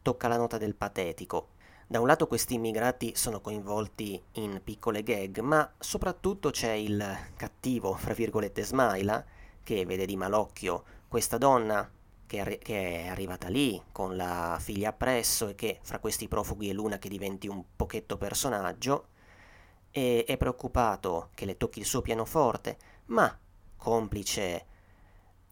tocca 0.02 0.28
la 0.28 0.38
nota 0.38 0.58
del 0.58 0.76
patetico, 0.76 1.52
da 1.92 2.00
un 2.00 2.06
lato 2.06 2.28
questi 2.28 2.54
immigrati 2.54 3.16
sono 3.16 3.42
coinvolti 3.42 4.22
in 4.34 4.62
piccole 4.64 5.02
gag, 5.02 5.40
ma 5.40 5.74
soprattutto 5.80 6.52
c'è 6.52 6.74
il 6.74 7.04
cattivo, 7.36 7.96
fra 7.96 8.14
virgolette, 8.14 8.62
Smaila, 8.62 9.26
che 9.64 9.88
vede 9.88 10.06
di 10.06 10.16
malocchio 10.16 10.84
questa 11.08 11.40
donna 11.40 11.90
che, 12.28 12.42
arri- 12.42 12.60
che, 12.60 13.06
è 13.06 13.08
arrivata 13.08 13.48
lì 13.48 13.82
con 13.92 14.16
la 14.16 14.60
figlia 14.62 14.90
appresso 14.90 15.48
e 15.48 15.56
che 15.56 15.80
fra 15.82 15.98
questi 15.98 16.28
profughi 16.28 16.70
è 16.70 16.74
l'una 16.74 17.00
che 17.00 17.10
diventi 17.10 17.48
un 17.48 17.64
pochetto 17.76 18.18
personaggio, 18.18 19.08
e 19.90 20.26
è 20.28 20.38
preoccupato 20.38 21.32
che 21.34 21.46
le 21.46 21.58
tocchi 21.58 21.80
il 21.80 21.86
suo 21.86 22.04
pianoforte, 22.04 22.78
ma 23.06 23.36
complice 23.76 24.66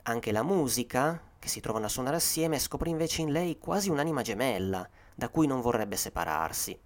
anche 0.04 0.32
la 0.32 0.44
musica, 0.44 1.20
che 1.40 1.48
si 1.48 1.62
trovano 1.62 1.88
a 1.88 1.90
suonare 1.90 2.18
assieme, 2.18 2.60
scopre 2.60 2.92
invece 2.92 3.24
in 3.24 3.32
lei 3.32 3.58
quasi 3.58 3.90
un'anima 3.90 4.22
gemella, 4.22 4.88
da 5.18 5.30
cui 5.30 5.48
non 5.48 5.62
vorrebbe 5.62 5.96
separarsi. 5.96 6.80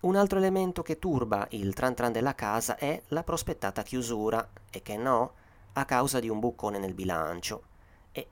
Un 0.00 0.16
altro 0.16 0.38
elemento 0.38 0.80
che 0.80 0.98
turba 0.98 1.46
il 1.50 1.74
tran 1.74 1.94
tran 1.94 2.10
della 2.10 2.34
casa 2.34 2.76
è 2.76 3.02
la 3.08 3.22
prospettata 3.22 3.82
chiusura, 3.82 4.48
e 4.70 4.80
che 4.80 4.96
no, 4.96 5.34
a 5.74 5.84
causa 5.84 6.20
di 6.20 6.30
un 6.30 6.40
bucone 6.40 6.78
nel 6.78 6.94
bilancio. 6.94 7.64
E 8.12 8.26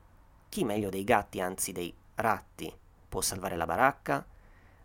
chi 0.49 0.63
meglio 0.63 0.89
dei 0.89 1.03
gatti, 1.03 1.39
anzi 1.39 1.71
dei 1.71 1.93
ratti, 2.15 2.75
può 3.07 3.21
salvare 3.21 3.55
la 3.55 3.67
baracca? 3.67 4.25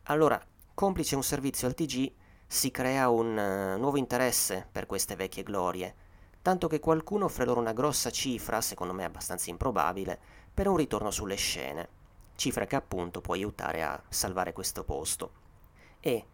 Allora, 0.05 0.39
complice 0.75 1.17
un 1.17 1.25
servizio 1.25 1.67
al 1.67 1.75
TG, 1.75 2.13
si 2.47 2.71
crea 2.71 3.09
un 3.09 3.35
uh, 3.35 3.79
nuovo 3.79 3.97
interesse 3.97 4.69
per 4.71 4.85
queste 4.85 5.17
vecchie 5.17 5.43
glorie, 5.43 5.95
tanto 6.43 6.69
che 6.69 6.81
qualcuno 6.81 7.25
offre 7.25 7.47
loro 7.47 7.61
una 7.61 7.73
grossa 7.73 8.11
cifra, 8.11 8.61
secondo 8.61 8.93
me 8.93 9.05
abbastanza 9.05 9.49
improbabile, 9.49 10.21
per 10.53 10.69
un 10.69 10.77
ritorno 10.77 11.11
sulle 11.11 11.37
scene 11.37 11.96
cifra 12.37 12.67
che 12.67 12.77
appunto 12.77 13.21
può 13.21 13.35
aiutare 13.35 13.83
a 13.83 14.01
salvare 14.09 14.53
questo 14.53 14.85
posto. 14.85 15.33
E, 16.01 16.27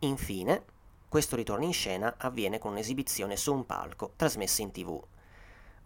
infine, 0.00 0.64
questo 1.08 1.36
ritorno 1.36 1.64
in 1.64 1.72
scena 1.72 2.14
avviene 2.18 2.58
con 2.58 2.72
un'esibizione 2.72 3.36
su 3.36 3.54
un 3.54 3.66
palco, 3.66 4.12
trasmessa 4.16 4.62
in 4.62 4.72
tv. 4.72 5.00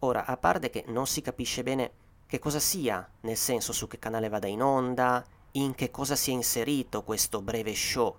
Ora, 0.01 0.25
a 0.25 0.37
parte 0.37 0.71
che 0.71 0.85
non 0.89 1.07
si 1.07 1.21
capisce 1.21 1.63
bene 1.63 1.93
che 2.27 2.39
cosa 2.39 2.59
sia, 2.59 3.09
nel 3.21 3.37
senso 3.37 3.73
su 3.73 3.87
che 3.87 3.99
canale 3.99 4.29
vada 4.29 4.47
in 4.47 4.63
onda, 4.63 5.25
in 5.53 5.75
che 5.75 5.91
cosa 5.91 6.17
sia 6.17 6.33
inserito 6.33 7.03
questo 7.05 7.43
breve 7.43 7.75
show, 7.75 8.17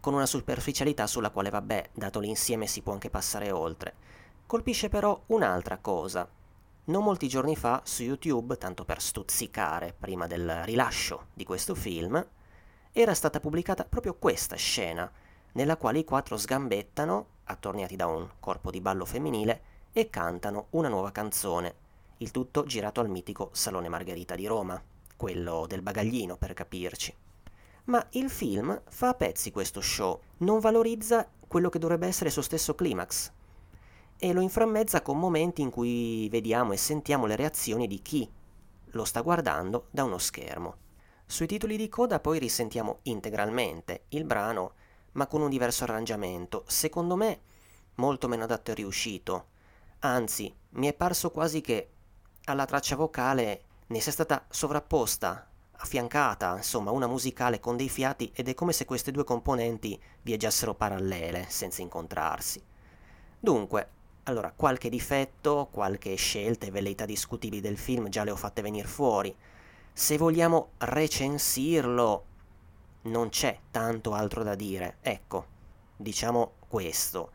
con 0.00 0.14
una 0.14 0.26
superficialità 0.26 1.06
sulla 1.06 1.30
quale, 1.30 1.50
vabbè, 1.50 1.90
dato 1.92 2.20
l'insieme 2.20 2.66
si 2.66 2.82
può 2.82 2.92
anche 2.92 3.10
passare 3.10 3.50
oltre. 3.50 3.94
Colpisce 4.46 4.88
però 4.88 5.20
un'altra 5.26 5.78
cosa, 5.78 6.28
non 6.84 7.04
molti 7.04 7.28
giorni 7.28 7.54
fa 7.54 7.80
su 7.84 8.02
YouTube, 8.02 8.56
tanto 8.56 8.84
per 8.84 9.00
stuzzicare 9.00 9.94
prima 9.96 10.26
del 10.26 10.64
rilascio 10.64 11.26
di 11.32 11.44
questo 11.44 11.76
film, 11.76 12.24
era 12.90 13.14
stata 13.14 13.38
pubblicata 13.38 13.84
proprio 13.84 14.14
questa 14.14 14.56
scena, 14.56 15.10
nella 15.52 15.76
quale 15.76 16.00
i 16.00 16.04
quattro 16.04 16.36
sgambettano, 16.36 17.26
attorniati 17.44 17.94
da 17.94 18.06
un 18.06 18.28
corpo 18.40 18.70
di 18.70 18.80
ballo 18.80 19.04
femminile, 19.04 19.62
e 19.92 20.10
cantano 20.10 20.66
una 20.70 20.88
nuova 20.88 21.12
canzone, 21.12 21.74
il 22.18 22.30
tutto 22.32 22.64
girato 22.64 23.00
al 23.00 23.10
mitico 23.10 23.50
Salone 23.52 23.88
Margherita 23.88 24.34
di 24.34 24.46
Roma, 24.46 24.82
quello 25.16 25.66
del 25.68 25.82
bagaglino 25.82 26.36
per 26.36 26.52
capirci. 26.52 27.14
Ma 27.84 28.04
il 28.10 28.28
film 28.28 28.82
fa 28.88 29.08
a 29.08 29.14
pezzi 29.14 29.52
questo 29.52 29.80
show, 29.80 30.20
non 30.38 30.58
valorizza 30.58 31.28
quello 31.46 31.68
che 31.68 31.78
dovrebbe 31.78 32.06
essere 32.06 32.26
il 32.26 32.32
suo 32.32 32.42
stesso 32.42 32.74
climax, 32.74 33.30
e 34.24 34.32
lo 34.32 34.40
inframmezza 34.40 35.02
con 35.02 35.18
momenti 35.18 35.62
in 35.62 35.70
cui 35.70 36.28
vediamo 36.28 36.72
e 36.72 36.76
sentiamo 36.76 37.26
le 37.26 37.34
reazioni 37.34 37.88
di 37.88 38.00
chi 38.02 38.30
lo 38.90 39.04
sta 39.04 39.20
guardando 39.20 39.88
da 39.90 40.04
uno 40.04 40.18
schermo. 40.18 40.76
Sui 41.26 41.48
titoli 41.48 41.76
di 41.76 41.88
coda 41.88 42.20
poi 42.20 42.38
risentiamo 42.38 43.00
integralmente 43.02 44.04
il 44.10 44.22
brano, 44.22 44.74
ma 45.14 45.26
con 45.26 45.40
un 45.40 45.50
diverso 45.50 45.82
arrangiamento, 45.82 46.62
secondo 46.68 47.16
me 47.16 47.40
molto 47.96 48.28
meno 48.28 48.44
adatto 48.44 48.70
e 48.70 48.74
riuscito. 48.74 49.46
Anzi, 49.98 50.54
mi 50.70 50.86
è 50.86 50.94
parso 50.94 51.32
quasi 51.32 51.60
che 51.60 51.88
alla 52.44 52.64
traccia 52.64 52.94
vocale 52.94 53.62
ne 53.88 53.98
sia 53.98 54.12
stata 54.12 54.46
sovrapposta, 54.48 55.50
affiancata, 55.72 56.58
insomma, 56.58 56.92
una 56.92 57.08
musicale 57.08 57.58
con 57.58 57.76
dei 57.76 57.88
fiati 57.88 58.30
ed 58.32 58.48
è 58.48 58.54
come 58.54 58.72
se 58.72 58.84
queste 58.84 59.10
due 59.10 59.24
componenti 59.24 60.00
viaggiassero 60.22 60.74
parallele, 60.74 61.46
senza 61.48 61.82
incontrarsi. 61.82 62.62
Dunque, 63.40 63.88
allora, 64.24 64.52
qualche 64.54 64.88
difetto, 64.88 65.68
qualche 65.72 66.14
scelta 66.14 66.66
e 66.66 66.70
velleità 66.70 67.04
discutibili 67.04 67.60
del 67.60 67.76
film 67.76 68.08
già 68.08 68.22
le 68.22 68.30
ho 68.30 68.36
fatte 68.36 68.62
venire 68.62 68.86
fuori. 68.86 69.34
Se 69.92 70.16
vogliamo 70.16 70.70
recensirlo, 70.78 72.24
non 73.02 73.30
c'è 73.30 73.58
tanto 73.72 74.12
altro 74.12 74.44
da 74.44 74.54
dire. 74.54 74.98
Ecco, 75.00 75.46
diciamo 75.96 76.52
questo. 76.68 77.32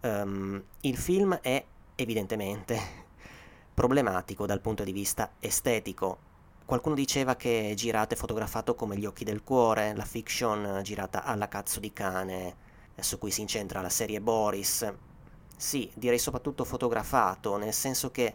Um, 0.00 0.60
il 0.80 0.96
film 0.96 1.34
è 1.36 1.64
evidentemente 1.94 2.80
problematico 3.72 4.44
dal 4.44 4.60
punto 4.60 4.82
di 4.82 4.92
vista 4.92 5.34
estetico. 5.38 6.18
Qualcuno 6.64 6.96
diceva 6.96 7.36
che 7.36 7.70
è 7.70 7.74
girato 7.74 8.14
e 8.14 8.16
fotografato 8.16 8.74
come 8.74 8.96
gli 8.96 9.06
occhi 9.06 9.22
del 9.22 9.44
cuore, 9.44 9.94
la 9.94 10.04
fiction 10.04 10.80
girata 10.82 11.22
alla 11.22 11.46
cazzo 11.46 11.78
di 11.78 11.92
cane, 11.92 12.56
su 12.98 13.18
cui 13.18 13.30
si 13.30 13.42
incentra 13.42 13.80
la 13.80 13.88
serie 13.88 14.20
Boris 14.20 15.12
sì, 15.56 15.90
direi 15.94 16.18
soprattutto 16.18 16.64
fotografato, 16.64 17.56
nel 17.56 17.72
senso 17.72 18.10
che 18.10 18.34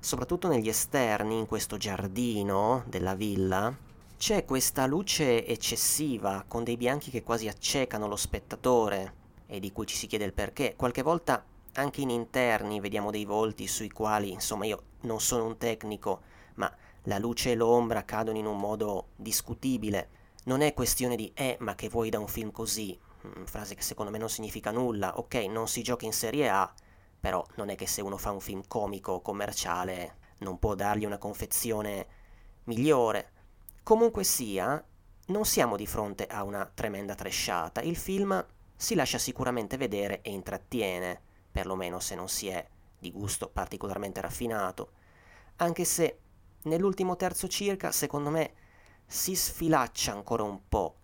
soprattutto 0.00 0.48
negli 0.48 0.68
esterni, 0.68 1.38
in 1.38 1.46
questo 1.46 1.76
giardino 1.76 2.84
della 2.86 3.14
villa, 3.14 3.76
c'è 4.16 4.44
questa 4.44 4.86
luce 4.86 5.46
eccessiva, 5.46 6.44
con 6.46 6.64
dei 6.64 6.76
bianchi 6.76 7.10
che 7.10 7.22
quasi 7.22 7.48
accecano 7.48 8.08
lo 8.08 8.16
spettatore, 8.16 9.14
e 9.46 9.60
di 9.60 9.72
cui 9.72 9.86
ci 9.86 9.96
si 9.96 10.06
chiede 10.06 10.24
il 10.24 10.32
perché. 10.32 10.74
Qualche 10.76 11.02
volta 11.02 11.44
anche 11.74 12.00
in 12.00 12.10
interni 12.10 12.80
vediamo 12.80 13.10
dei 13.10 13.24
volti 13.24 13.66
sui 13.66 13.90
quali, 13.90 14.30
insomma, 14.30 14.66
io 14.66 14.82
non 15.02 15.20
sono 15.20 15.46
un 15.46 15.56
tecnico, 15.56 16.20
ma 16.54 16.72
la 17.04 17.18
luce 17.18 17.52
e 17.52 17.54
l'ombra 17.54 18.04
cadono 18.04 18.38
in 18.38 18.46
un 18.46 18.58
modo 18.58 19.08
discutibile. 19.16 20.08
Non 20.44 20.60
è 20.60 20.74
questione 20.74 21.16
di 21.16 21.30
eh, 21.34 21.56
ma 21.60 21.74
che 21.74 21.88
vuoi 21.88 22.10
da 22.10 22.18
un 22.18 22.28
film 22.28 22.50
così? 22.50 22.98
Mm, 23.26 23.44
frase 23.44 23.74
che 23.74 23.82
secondo 23.82 24.12
me 24.12 24.18
non 24.18 24.28
significa 24.28 24.70
nulla, 24.70 25.18
ok, 25.18 25.34
non 25.48 25.66
si 25.66 25.82
gioca 25.82 26.04
in 26.04 26.12
Serie 26.12 26.48
A, 26.48 26.72
però 27.18 27.44
non 27.56 27.68
è 27.68 27.74
che 27.74 27.86
se 27.86 28.00
uno 28.00 28.16
fa 28.16 28.30
un 28.30 28.40
film 28.40 28.62
comico 28.68 29.12
o 29.12 29.22
commerciale 29.22 30.16
non 30.38 30.58
può 30.58 30.74
dargli 30.74 31.04
una 31.04 31.18
confezione 31.18 32.06
migliore. 32.64 33.32
Comunque 33.82 34.22
sia, 34.22 34.82
non 35.26 35.44
siamo 35.44 35.76
di 35.76 35.86
fronte 35.86 36.26
a 36.26 36.44
una 36.44 36.64
tremenda 36.72 37.14
tresciata, 37.14 37.80
il 37.80 37.96
film 37.96 38.44
si 38.76 38.94
lascia 38.94 39.18
sicuramente 39.18 39.76
vedere 39.76 40.22
e 40.22 40.30
intrattiene, 40.30 41.20
perlomeno 41.50 41.98
se 41.98 42.14
non 42.14 42.28
si 42.28 42.46
è 42.48 42.64
di 42.98 43.10
gusto 43.10 43.48
particolarmente 43.48 44.20
raffinato, 44.20 44.92
anche 45.56 45.84
se 45.84 46.18
nell'ultimo 46.64 47.16
terzo 47.16 47.48
circa, 47.48 47.90
secondo 47.90 48.30
me, 48.30 48.52
si 49.06 49.34
sfilaccia 49.34 50.12
ancora 50.12 50.44
un 50.44 50.60
po' 50.68 50.96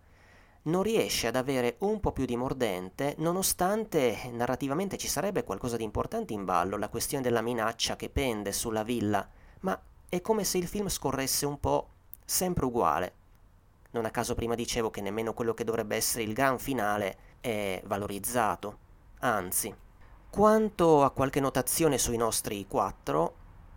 non 0.67 0.83
riesce 0.83 1.27
ad 1.27 1.37
avere 1.37 1.77
un 1.81 2.01
po' 2.01 2.13
più 2.13 2.25
di 2.25 2.37
mordente, 2.37 3.15
nonostante 3.19 4.31
narrativamente 4.33 4.97
ci 4.97 5.09
sarebbe 5.09 5.45
qualcosa 5.45 5.77
di 5.77 5.85
importante 5.85 6.33
in 6.33 6.45
ballo, 6.45 6.79
la 6.79 6.89
questione 6.89 7.23
della 7.23 7.43
minaccia 7.43 7.97
che 7.97 8.09
pende 8.09 8.53
sulla 8.53 8.83
villa, 8.83 9.29
ma 9.61 9.79
è 10.09 10.21
come 10.21 10.45
se 10.45 10.59
il 10.59 10.67
film 10.67 10.89
scorresse 10.89 11.45
un 11.45 11.61
po' 11.61 11.89
sempre 12.25 12.65
uguale. 12.65 13.15
Non 13.91 14.07
a 14.07 14.11
caso 14.11 14.35
prima 14.35 14.55
dicevo 14.55 14.91
che 14.91 15.01
nemmeno 15.01 15.35
quello 15.35 15.55
che 15.55 15.65
dovrebbe 15.65 15.97
essere 15.97 16.25
il 16.25 16.33
gran 16.33 16.59
finale 16.59 17.17
è 17.41 17.83
valorizzato, 17.85 18.79
anzi. 19.21 19.75
Quanto 20.31 21.05
a 21.05 21.11
qualche 21.11 21.41
notazione 21.41 21.99
sui 21.99 22.17
nostri 22.17 22.67
quattro, 22.67 23.35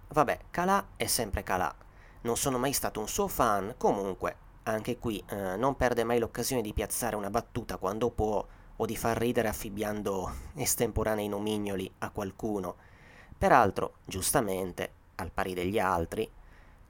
vabbè, 0.08 0.40
Calà 0.50 0.88
è 0.96 1.06
sempre 1.06 1.44
Calà. 1.44 1.74
Non 2.22 2.38
sono 2.38 2.58
mai 2.58 2.74
stato 2.74 3.00
un 3.00 3.08
suo 3.08 3.28
fan, 3.28 3.76
comunque, 3.78 4.46
anche 4.72 4.98
qui 4.98 5.24
eh, 5.30 5.56
non 5.56 5.76
perde 5.76 6.04
mai 6.04 6.20
l'occasione 6.20 6.62
di 6.62 6.74
piazzare 6.74 7.16
una 7.16 7.30
battuta 7.30 7.78
quando 7.78 8.10
può 8.10 8.46
o 8.76 8.86
di 8.86 8.96
far 8.96 9.18
ridere 9.18 9.48
affibbiando 9.48 10.32
estemporanei 10.56 11.28
nomignoli 11.28 11.92
a 12.00 12.10
qualcuno. 12.12 12.76
Peraltro, 13.38 13.98
giustamente, 14.06 14.92
al 15.16 15.32
pari 15.32 15.54
degli 15.54 15.80
altri, 15.80 16.30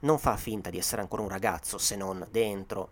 non 0.00 0.18
fa 0.18 0.36
finta 0.36 0.70
di 0.70 0.78
essere 0.78 1.02
ancora 1.02 1.22
un 1.22 1.28
ragazzo 1.28 1.78
se 1.78 1.96
non 1.96 2.26
dentro 2.30 2.90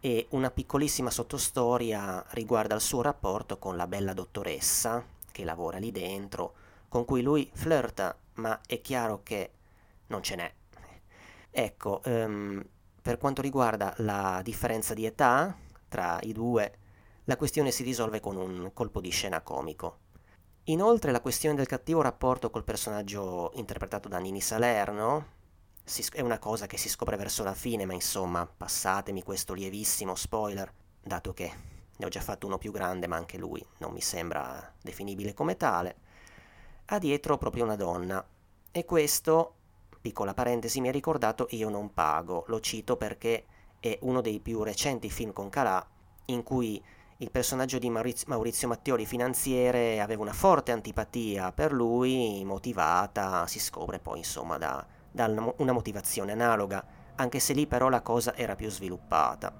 e 0.00 0.26
una 0.30 0.50
piccolissima 0.50 1.10
sottostoria 1.10 2.24
riguarda 2.30 2.74
il 2.74 2.80
suo 2.80 3.00
rapporto 3.02 3.58
con 3.58 3.76
la 3.76 3.86
bella 3.86 4.12
dottoressa 4.12 5.04
che 5.32 5.44
lavora 5.44 5.78
lì 5.78 5.90
dentro, 5.90 6.54
con 6.88 7.04
cui 7.04 7.22
lui 7.22 7.50
flirta, 7.52 8.16
ma 8.34 8.60
è 8.66 8.80
chiaro 8.80 9.22
che 9.22 9.50
non 10.08 10.22
ce 10.22 10.36
n'è. 10.36 10.52
Ecco, 11.50 12.00
um, 12.04 12.62
per 13.06 13.18
quanto 13.18 13.40
riguarda 13.40 13.94
la 13.98 14.40
differenza 14.42 14.92
di 14.92 15.06
età 15.06 15.56
tra 15.86 16.18
i 16.22 16.32
due, 16.32 16.78
la 17.26 17.36
questione 17.36 17.70
si 17.70 17.84
risolve 17.84 18.18
con 18.18 18.34
un 18.34 18.72
colpo 18.74 19.00
di 19.00 19.10
scena 19.10 19.42
comico. 19.42 19.98
Inoltre 20.64 21.12
la 21.12 21.20
questione 21.20 21.54
del 21.54 21.68
cattivo 21.68 22.02
rapporto 22.02 22.50
col 22.50 22.64
personaggio 22.64 23.52
interpretato 23.54 24.08
da 24.08 24.18
Nini 24.18 24.40
Salerno 24.40 25.34
è 26.14 26.20
una 26.20 26.40
cosa 26.40 26.66
che 26.66 26.76
si 26.76 26.88
scopre 26.88 27.14
verso 27.16 27.44
la 27.44 27.54
fine, 27.54 27.84
ma 27.84 27.94
insomma, 27.94 28.44
passatemi 28.44 29.22
questo 29.22 29.54
lievissimo 29.54 30.16
spoiler, 30.16 30.68
dato 31.00 31.32
che 31.32 31.52
ne 31.96 32.04
ho 32.04 32.08
già 32.08 32.20
fatto 32.20 32.48
uno 32.48 32.58
più 32.58 32.72
grande, 32.72 33.06
ma 33.06 33.14
anche 33.14 33.38
lui 33.38 33.64
non 33.78 33.92
mi 33.92 34.00
sembra 34.00 34.74
definibile 34.82 35.32
come 35.32 35.56
tale. 35.56 35.96
Ha 36.86 36.98
dietro 36.98 37.38
proprio 37.38 37.62
una 37.62 37.76
donna. 37.76 38.26
E 38.72 38.84
questo, 38.84 39.54
piccola 40.06 40.34
parentesi, 40.34 40.80
mi 40.80 40.86
ha 40.86 40.92
ricordato 40.92 41.48
Io 41.50 41.68
non 41.68 41.92
pago. 41.92 42.44
Lo 42.46 42.60
cito 42.60 42.96
perché 42.96 43.46
è 43.80 43.98
uno 44.02 44.20
dei 44.20 44.38
più 44.38 44.62
recenti 44.62 45.10
film 45.10 45.32
con 45.32 45.48
Calà 45.48 45.84
in 46.26 46.44
cui 46.44 46.80
il 47.16 47.30
personaggio 47.32 47.78
di 47.78 47.90
Maurizio, 47.90 48.68
Mattioli, 48.68 49.04
finanziere, 49.04 50.00
aveva 50.00 50.22
una 50.22 50.32
forte 50.32 50.70
antipatia 50.70 51.50
per 51.50 51.72
lui, 51.72 52.44
motivata, 52.44 53.48
si 53.48 53.58
scopre 53.58 53.98
poi 53.98 54.18
insomma 54.18 54.58
da, 54.58 54.86
da 55.10 55.54
una 55.56 55.72
motivazione 55.72 56.30
analoga, 56.30 56.84
anche 57.16 57.40
se 57.40 57.52
lì 57.52 57.66
però 57.66 57.88
la 57.88 58.02
cosa 58.02 58.36
era 58.36 58.54
più 58.54 58.70
sviluppata. 58.70 59.52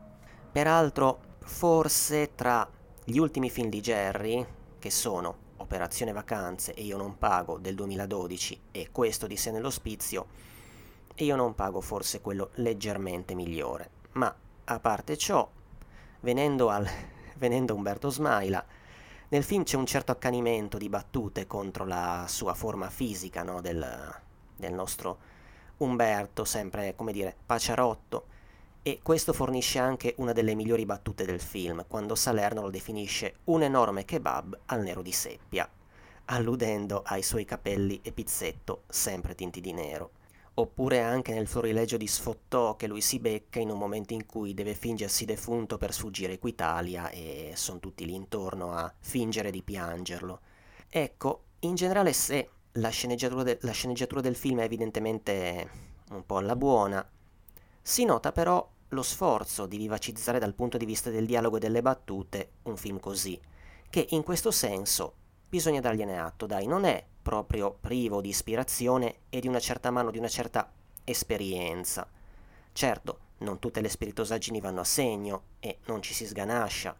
Peraltro, 0.52 1.18
forse 1.40 2.36
tra 2.36 2.68
gli 3.02 3.18
ultimi 3.18 3.50
film 3.50 3.68
di 3.68 3.80
Jerry, 3.80 4.46
che 4.78 4.90
sono 4.90 5.45
Operazione 5.66 6.12
Vacanze 6.12 6.74
e 6.74 6.84
Io 6.84 6.96
non 6.96 7.18
pago 7.18 7.58
del 7.58 7.74
2012 7.74 8.60
e 8.70 8.90
questo 8.92 9.26
di 9.26 9.36
sé 9.36 9.50
nell'ospizio, 9.50 10.26
io 11.16 11.34
non 11.34 11.56
pago 11.56 11.80
forse 11.80 12.20
quello 12.20 12.50
leggermente 12.54 13.34
migliore. 13.34 13.90
Ma 14.12 14.32
a 14.62 14.78
parte 14.78 15.16
ciò, 15.16 15.50
venendo 16.20 16.68
al 16.68 16.88
venendo 17.38 17.74
Umberto 17.74 18.10
Smaila, 18.10 18.64
nel 19.28 19.42
film 19.42 19.64
c'è 19.64 19.76
un 19.76 19.86
certo 19.86 20.12
accanimento 20.12 20.78
di 20.78 20.88
battute 20.88 21.48
contro 21.48 21.84
la 21.84 22.26
sua 22.28 22.54
forma 22.54 22.88
fisica 22.88 23.42
no, 23.42 23.60
del, 23.60 23.84
del 24.54 24.72
nostro 24.72 25.18
Umberto, 25.78 26.44
sempre 26.44 26.94
come 26.94 27.12
dire 27.12 27.34
paciarotto, 27.44 28.26
e 28.86 29.00
questo 29.02 29.32
fornisce 29.32 29.80
anche 29.80 30.14
una 30.18 30.32
delle 30.32 30.54
migliori 30.54 30.86
battute 30.86 31.24
del 31.24 31.40
film, 31.40 31.86
quando 31.88 32.14
Salerno 32.14 32.60
lo 32.60 32.70
definisce 32.70 33.38
un 33.46 33.62
enorme 33.62 34.04
kebab 34.04 34.56
al 34.66 34.82
nero 34.82 35.02
di 35.02 35.10
seppia, 35.10 35.68
alludendo 36.26 37.02
ai 37.04 37.24
suoi 37.24 37.44
capelli 37.44 37.98
e 38.04 38.12
pizzetto 38.12 38.84
sempre 38.86 39.34
tinti 39.34 39.60
di 39.60 39.72
nero 39.72 40.10
oppure 40.58 41.00
anche 41.00 41.34
nel 41.34 41.48
florilegio 41.48 41.96
di 41.96 42.06
sfottò 42.06 42.76
che 42.76 42.86
lui 42.86 43.00
si 43.00 43.18
becca 43.18 43.58
in 43.58 43.70
un 43.70 43.76
momento 43.76 44.12
in 44.12 44.24
cui 44.24 44.54
deve 44.54 44.74
fingersi 44.74 45.24
defunto 45.24 45.78
per 45.78 45.92
sfuggire 45.92 46.34
Equitalia 46.34 47.10
e 47.10 47.54
sono 47.56 47.80
tutti 47.80 48.06
lì 48.06 48.14
intorno 48.14 48.72
a 48.72 48.90
fingere 49.00 49.50
di 49.50 49.62
piangerlo. 49.62 50.40
Ecco, 50.88 51.42
in 51.60 51.74
generale 51.74 52.12
se 52.12 52.50
la 52.72 52.88
sceneggiatura, 52.90 53.42
de- 53.42 53.58
la 53.62 53.72
sceneggiatura 53.72 54.20
del 54.20 54.36
film 54.36 54.60
è 54.60 54.64
evidentemente 54.64 55.70
un 56.10 56.24
po' 56.24 56.36
alla 56.36 56.56
buona, 56.56 57.06
si 57.82 58.04
nota 58.04 58.32
però 58.32 58.66
lo 58.90 59.02
sforzo 59.02 59.66
di 59.66 59.76
vivacizzare 59.76 60.38
dal 60.38 60.54
punto 60.54 60.76
di 60.76 60.84
vista 60.84 61.10
del 61.10 61.26
dialogo 61.26 61.56
e 61.56 61.60
delle 61.60 61.82
battute 61.82 62.50
un 62.62 62.76
film 62.76 63.00
così, 63.00 63.40
che 63.90 64.06
in 64.10 64.22
questo 64.22 64.50
senso 64.50 65.14
bisogna 65.48 65.80
dargliene 65.80 66.18
atto, 66.18 66.46
dai, 66.46 66.66
non 66.66 66.84
è 66.84 67.04
proprio 67.22 67.76
privo 67.80 68.20
di 68.20 68.28
ispirazione 68.28 69.20
e 69.30 69.40
di 69.40 69.48
una 69.48 69.58
certa 69.58 69.90
mano, 69.90 70.10
di 70.10 70.18
una 70.18 70.28
certa 70.28 70.70
esperienza. 71.04 72.06
Certo, 72.72 73.18
non 73.38 73.58
tutte 73.58 73.80
le 73.80 73.88
spiritosaggini 73.88 74.60
vanno 74.60 74.80
a 74.80 74.84
segno 74.84 75.42
e 75.60 75.78
non 75.86 76.02
ci 76.02 76.14
si 76.14 76.24
sganascia. 76.24 76.94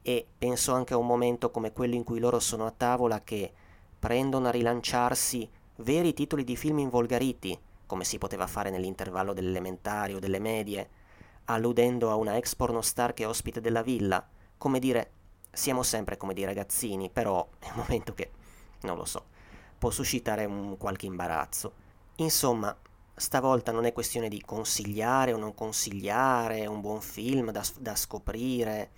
E 0.00 0.26
penso 0.36 0.72
anche 0.72 0.94
a 0.94 0.96
un 0.96 1.06
momento 1.06 1.50
come 1.50 1.72
quello 1.72 1.94
in 1.94 2.04
cui 2.04 2.18
loro 2.18 2.40
sono 2.40 2.66
a 2.66 2.74
tavola 2.74 3.22
che 3.22 3.52
prendono 3.98 4.48
a 4.48 4.50
rilanciarsi 4.50 5.48
veri 5.76 6.12
titoli 6.12 6.44
di 6.44 6.56
film 6.56 6.78
involgariti, 6.78 7.58
come 7.86 8.04
si 8.04 8.18
poteva 8.18 8.46
fare 8.46 8.70
nell'intervallo 8.70 9.32
dell'elementare 9.32 10.14
o 10.14 10.18
delle 10.18 10.38
medie, 10.38 10.88
alludendo 11.46 12.10
a 12.10 12.16
una 12.16 12.36
ex 12.36 12.54
pornostar 12.54 13.12
che 13.14 13.24
è 13.24 13.28
ospite 13.28 13.60
della 13.60 13.82
villa, 13.82 14.26
come 14.58 14.78
dire, 14.78 15.10
siamo 15.52 15.82
sempre 15.82 16.16
come 16.16 16.34
dei 16.34 16.44
ragazzini, 16.44 17.10
però 17.10 17.46
è 17.58 17.68
un 17.68 17.76
momento 17.76 18.14
che, 18.14 18.30
non 18.82 18.96
lo 18.96 19.04
so, 19.04 19.24
può 19.78 19.90
suscitare 19.90 20.44
un 20.44 20.76
qualche 20.78 21.06
imbarazzo. 21.06 21.72
Insomma, 22.16 22.76
stavolta 23.14 23.72
non 23.72 23.84
è 23.84 23.92
questione 23.92 24.28
di 24.28 24.40
consigliare 24.40 25.32
o 25.32 25.36
non 25.36 25.54
consigliare 25.54 26.66
un 26.66 26.80
buon 26.80 27.00
film 27.00 27.50
da, 27.50 27.64
da 27.78 27.94
scoprire. 27.94 28.90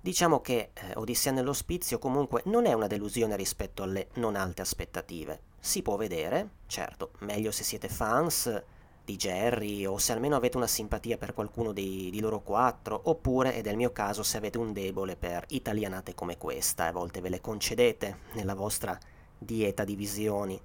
Diciamo 0.00 0.40
che 0.40 0.70
eh, 0.72 0.92
Odissea 0.94 1.32
nell'ospizio 1.32 1.98
comunque 1.98 2.42
non 2.46 2.64
è 2.64 2.72
una 2.72 2.86
delusione 2.86 3.36
rispetto 3.36 3.82
alle 3.82 4.08
non 4.14 4.34
alte 4.36 4.62
aspettative. 4.62 5.40
Si 5.58 5.82
può 5.82 5.96
vedere, 5.96 6.48
certo, 6.66 7.10
meglio 7.18 7.50
se 7.50 7.64
siete 7.64 7.88
fans 7.88 8.62
di 9.04 9.16
Jerry 9.16 9.86
o 9.86 9.98
se 9.98 10.12
almeno 10.12 10.36
avete 10.36 10.56
una 10.56 10.66
simpatia 10.66 11.16
per 11.16 11.34
qualcuno 11.34 11.72
dei, 11.72 12.10
di 12.10 12.20
loro 12.20 12.40
quattro, 12.40 13.00
oppure, 13.04 13.54
ed 13.54 13.66
è 13.66 13.70
il 13.70 13.76
mio 13.76 13.92
caso, 13.92 14.22
se 14.22 14.36
avete 14.36 14.58
un 14.58 14.72
debole 14.72 15.16
per 15.16 15.44
italianate 15.48 16.14
come 16.14 16.38
questa 16.38 16.84
e 16.84 16.88
a 16.88 16.92
volte 16.92 17.20
ve 17.20 17.28
le 17.28 17.40
concedete 17.40 18.18
nella 18.32 18.54
vostra 18.54 18.98
dieta 19.38 19.84
di 19.84 19.96
visioni. 19.96 20.60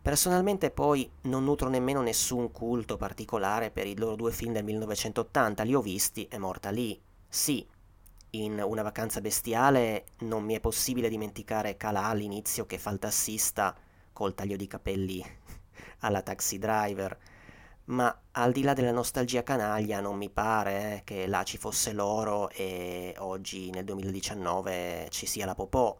Personalmente 0.00 0.70
poi 0.70 1.10
non 1.22 1.44
nutro 1.44 1.68
nemmeno 1.68 2.00
nessun 2.00 2.50
culto 2.50 2.96
particolare 2.96 3.70
per 3.70 3.86
i 3.86 3.96
loro 3.96 4.16
due 4.16 4.32
film 4.32 4.52
del 4.52 4.64
1980, 4.64 5.62
li 5.64 5.74
ho 5.74 5.82
visti, 5.82 6.26
è 6.30 6.38
morta 6.38 6.70
lì. 6.70 6.98
Sì, 7.28 7.66
in 8.30 8.62
Una 8.62 8.82
vacanza 8.82 9.20
bestiale 9.20 10.04
non 10.18 10.44
mi 10.44 10.54
è 10.54 10.60
possibile 10.60 11.08
dimenticare 11.08 11.76
Calà 11.76 12.04
all'inizio 12.04 12.66
che 12.66 12.78
fa 12.78 12.90
il 12.90 12.98
tassista 12.98 13.74
col 14.12 14.34
taglio 14.34 14.56
di 14.56 14.66
capelli 14.66 15.24
alla 16.00 16.22
taxi 16.22 16.58
driver, 16.58 17.16
ma 17.88 18.14
al 18.32 18.52
di 18.52 18.62
là 18.62 18.74
della 18.74 18.92
nostalgia 18.92 19.42
canaglia 19.42 20.00
non 20.00 20.16
mi 20.16 20.28
pare 20.28 20.96
eh, 20.96 21.02
che 21.04 21.26
là 21.26 21.42
ci 21.42 21.56
fosse 21.56 21.92
l'oro 21.92 22.50
e 22.50 23.14
oggi 23.18 23.70
nel 23.70 23.84
2019 23.84 25.08
ci 25.10 25.26
sia 25.26 25.46
la 25.46 25.54
popò. 25.54 25.96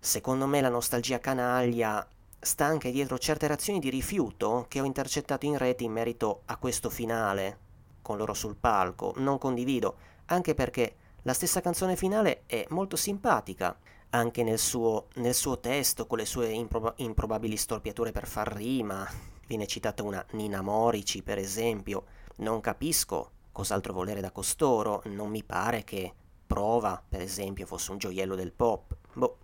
Secondo 0.00 0.46
me 0.46 0.60
la 0.60 0.68
nostalgia 0.68 1.18
canaglia 1.18 2.06
sta 2.40 2.64
anche 2.64 2.90
dietro 2.90 3.18
certe 3.18 3.46
reazioni 3.46 3.78
di 3.78 3.90
rifiuto 3.90 4.64
che 4.68 4.80
ho 4.80 4.84
intercettato 4.84 5.46
in 5.46 5.58
rete 5.58 5.84
in 5.84 5.92
merito 5.92 6.42
a 6.46 6.56
questo 6.56 6.90
finale, 6.90 7.58
con 8.00 8.16
loro 8.16 8.34
sul 8.34 8.56
palco. 8.56 9.12
Non 9.16 9.38
condivido, 9.38 9.96
anche 10.26 10.54
perché 10.54 10.96
la 11.22 11.34
stessa 11.34 11.60
canzone 11.60 11.94
finale 11.94 12.42
è 12.46 12.64
molto 12.70 12.96
simpatica, 12.96 13.76
anche 14.10 14.42
nel 14.42 14.58
suo, 14.58 15.08
nel 15.16 15.34
suo 15.34 15.60
testo, 15.60 16.06
con 16.06 16.18
le 16.18 16.24
sue 16.24 16.48
improb- 16.48 16.94
improbabili 16.96 17.56
storpiature 17.56 18.12
per 18.12 18.26
far 18.26 18.52
rima. 18.52 19.31
Viene 19.46 19.66
citata 19.66 20.02
una 20.02 20.24
Nina 20.32 20.62
Morici, 20.62 21.22
per 21.22 21.38
esempio. 21.38 22.04
Non 22.36 22.60
capisco 22.60 23.30
cos'altro 23.52 23.92
volere 23.92 24.20
da 24.20 24.30
costoro, 24.30 25.02
non 25.06 25.30
mi 25.30 25.42
pare 25.42 25.84
che 25.84 26.12
Prova, 26.46 27.02
per 27.06 27.20
esempio, 27.22 27.64
fosse 27.64 27.92
un 27.92 27.98
gioiello 27.98 28.34
del 28.34 28.52
pop. 28.52 28.94
Boh, 29.14 29.38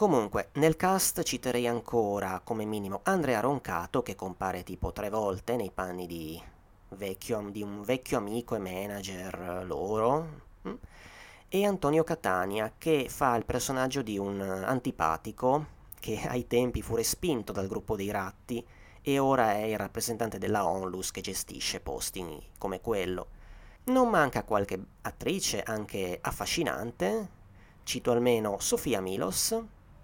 Comunque, 0.00 0.48
nel 0.54 0.76
cast 0.76 1.22
citerei 1.22 1.66
ancora 1.66 2.40
come 2.42 2.64
minimo 2.64 3.00
Andrea 3.02 3.40
Roncato, 3.40 4.02
che 4.02 4.14
compare 4.14 4.62
tipo 4.62 4.92
tre 4.92 5.10
volte 5.10 5.56
nei 5.56 5.70
panni 5.70 6.06
di, 6.06 6.40
vecchio, 6.88 7.46
di 7.50 7.60
un 7.62 7.82
vecchio 7.82 8.16
amico 8.16 8.54
e 8.54 8.58
manager 8.60 9.64
loro, 9.66 10.26
mm, 10.66 10.74
e 11.48 11.66
Antonio 11.66 12.02
Catania, 12.02 12.72
che 12.78 13.08
fa 13.10 13.36
il 13.36 13.44
personaggio 13.44 14.00
di 14.00 14.16
un 14.16 14.40
antipatico 14.40 15.66
che 16.00 16.18
ai 16.26 16.46
tempi 16.46 16.80
fu 16.80 16.96
respinto 16.96 17.52
dal 17.52 17.66
gruppo 17.68 17.94
dei 17.94 18.10
ratti 18.10 18.66
e 19.02 19.18
ora 19.18 19.52
è 19.52 19.62
il 19.62 19.78
rappresentante 19.78 20.38
della 20.38 20.66
Onlus 20.66 21.10
che 21.10 21.20
gestisce 21.20 21.80
posti 21.80 22.24
come 22.58 22.80
quello. 22.80 23.28
Non 23.84 24.08
manca 24.08 24.44
qualche 24.44 24.78
attrice 25.02 25.62
anche 25.62 26.18
affascinante, 26.20 27.28
cito 27.82 28.10
almeno 28.12 28.58
Sofia 28.60 29.00
Milos, 29.00 29.58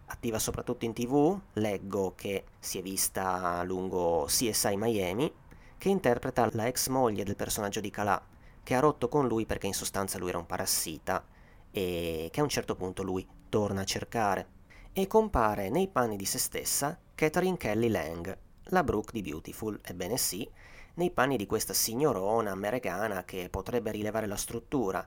attiva 0.07 0.39
soprattutto 0.39 0.85
in 0.85 0.93
tv, 0.93 1.39
leggo 1.55 2.15
che 2.15 2.45
si 2.59 2.79
è 2.79 2.83
vista 2.83 3.63
lungo 3.65 4.25
CSI 4.27 4.77
Miami, 4.77 5.33
che 5.79 5.89
interpreta 5.89 6.49
la 6.53 6.67
ex 6.67 6.89
moglie 6.89 7.25
del 7.25 7.37
personaggio 7.37 7.81
di 7.81 7.91
Calà, 7.91 8.21
che 8.63 8.75
ha 8.75 8.81
rotto 8.81 9.09
con 9.09 9.29
lui 9.29 9.47
perché 9.47 9.67
in 9.67 9.75
sostanza 9.75 10.19
lui 10.19 10.31
era 10.31 10.39
un 10.39 10.47
parassita 10.47 11.25
e 11.71 12.29
che 12.33 12.41
a 12.41 12.43
un 12.43 12.49
certo 12.49 12.75
punto 12.75 13.03
lui 13.03 13.27
torna 13.49 13.83
a 13.83 13.85
cercare. 13.85 14.55
E 14.93 15.07
compare 15.07 15.69
nei 15.69 15.89
panni 15.89 16.17
di 16.17 16.25
se 16.25 16.39
stessa 16.39 16.99
Catherine 17.15 17.59
Kelly 17.59 17.89
Lang, 17.89 18.39
la 18.71 18.83
Brooke 18.83 19.13
di 19.13 19.23
Beautiful, 19.23 19.79
ebbene 19.83 20.17
sì, 20.17 20.49
nei 20.95 21.11
panni 21.11 21.37
di 21.37 21.47
questa 21.47 21.73
signorona 21.73 22.51
americana 22.51 23.25
che 23.25 23.49
potrebbe 23.51 23.91
rilevare 23.91 24.27
la 24.27 24.37
struttura 24.37 25.07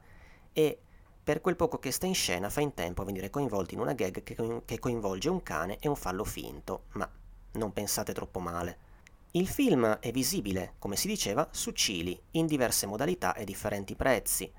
e 0.54 0.80
per 1.24 1.42
quel 1.42 1.56
poco 1.56 1.78
che 1.78 1.92
sta 1.92 2.06
in 2.06 2.16
scena 2.16 2.50
fa 2.50 2.62
in 2.62 2.74
tempo 2.74 3.02
a 3.02 3.06
venire 3.06 3.30
coinvolti 3.30 3.76
in 3.76 3.82
una 3.82 3.94
gag 3.94 4.24
che, 4.24 4.62
che 4.66 4.80
coinvolge 4.80 5.30
un 5.30 5.44
cane 5.44 5.78
e 5.80 5.88
un 5.88 5.96
fallo 5.96 6.24
finto, 6.24 6.86
ma 6.94 7.10
non 7.54 7.74
pensate 7.74 8.14
troppo 8.14 8.40
male. 8.40 8.88
Il 9.32 9.48
film 9.48 9.86
è 10.00 10.12
visibile, 10.12 10.74
come 10.80 10.96
si 10.96 11.08
diceva, 11.08 11.48
su 11.52 11.72
Cili, 11.72 12.20
in 12.32 12.48
diverse 12.48 12.88
modalità 12.88 13.36
e 13.36 13.44
differenti 13.44 13.96
prezzi. 13.96 14.52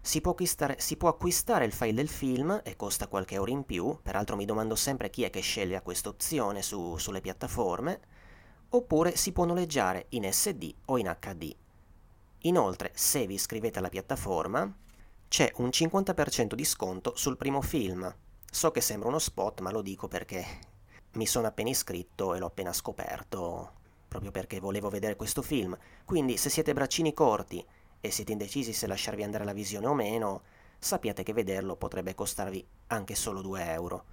Si 0.00 0.22
può, 0.22 0.34
si 0.76 0.96
può, 0.96 1.08
acquistare 1.10 1.66
il 1.66 1.72
file 1.72 1.92
del 1.92 2.08
film 2.08 2.62
e 2.64 2.76
costa 2.76 3.08
qualche 3.08 3.34
euro 3.34 3.50
in 3.50 3.64
più, 3.64 3.98
peraltro 4.02 4.36
mi 4.36 4.46
domando 4.46 4.76
sempre 4.76 5.10
chi 5.10 5.24
è 5.24 5.30
che 5.30 5.40
sceglie 5.40 5.82
questa 5.82 6.08
opzione 6.08 6.62
su, 6.62 6.96
sulle 6.96 7.20
piattaforme, 7.20 8.00
oppure 8.70 9.16
si 9.16 9.32
può 9.32 9.44
noleggiare 9.44 10.06
in 10.10 10.30
SD 10.30 10.74
o 10.86 10.98
in 10.98 11.14
HD. 11.18 11.54
Inoltre, 12.42 12.90
se 12.94 13.26
vi 13.26 13.34
iscrivete 13.34 13.78
alla 13.78 13.88
piattaforma, 13.88 14.72
c'è 15.28 15.52
un 15.56 15.68
50% 15.68 16.54
di 16.54 16.64
sconto 16.64 17.16
sul 17.16 17.36
primo 17.36 17.60
film. 17.60 18.14
So 18.50 18.70
che 18.70 18.80
sembra 18.80 19.08
uno 19.08 19.18
spot, 19.18 19.60
ma 19.60 19.70
lo 19.70 19.82
dico 19.82 20.08
perché 20.08 20.44
mi 21.12 21.26
sono 21.26 21.46
appena 21.46 21.70
iscritto 21.70 22.34
e 22.34 22.38
l'ho 22.38 22.46
appena 22.46 22.72
scoperto, 22.72 23.72
proprio 24.06 24.30
perché 24.30 24.60
volevo 24.60 24.88
vedere 24.88 25.16
questo 25.16 25.42
film. 25.42 25.76
Quindi 26.04 26.36
se 26.36 26.48
siete 26.48 26.72
braccini 26.72 27.12
corti 27.12 27.64
e 28.00 28.10
siete 28.10 28.32
indecisi 28.32 28.72
se 28.72 28.86
lasciarvi 28.86 29.22
andare 29.22 29.42
alla 29.42 29.52
visione 29.52 29.86
o 29.86 29.94
meno, 29.94 30.42
sappiate 30.78 31.22
che 31.22 31.32
vederlo 31.32 31.76
potrebbe 31.76 32.14
costarvi 32.14 32.64
anche 32.88 33.14
solo 33.14 33.42
2 33.42 33.72
euro. 33.72 34.04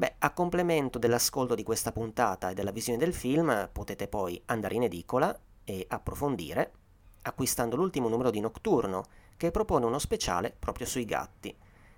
Beh, 0.00 0.14
a 0.20 0.30
complemento 0.30 0.98
dell'ascolto 0.98 1.54
di 1.54 1.62
questa 1.62 1.92
puntata 1.92 2.48
e 2.48 2.54
della 2.54 2.70
visione 2.70 2.98
del 2.98 3.12
film, 3.12 3.68
potete 3.70 4.08
poi 4.08 4.40
andare 4.46 4.76
in 4.76 4.84
edicola 4.84 5.38
e 5.62 5.84
approfondire 5.86 6.72
acquistando 7.20 7.76
l'ultimo 7.76 8.08
numero 8.08 8.30
di 8.30 8.40
Nocturno, 8.40 9.04
che 9.36 9.50
propone 9.50 9.84
uno 9.84 9.98
speciale 9.98 10.56
proprio 10.58 10.86
sui 10.86 11.04
gatti. 11.04 11.54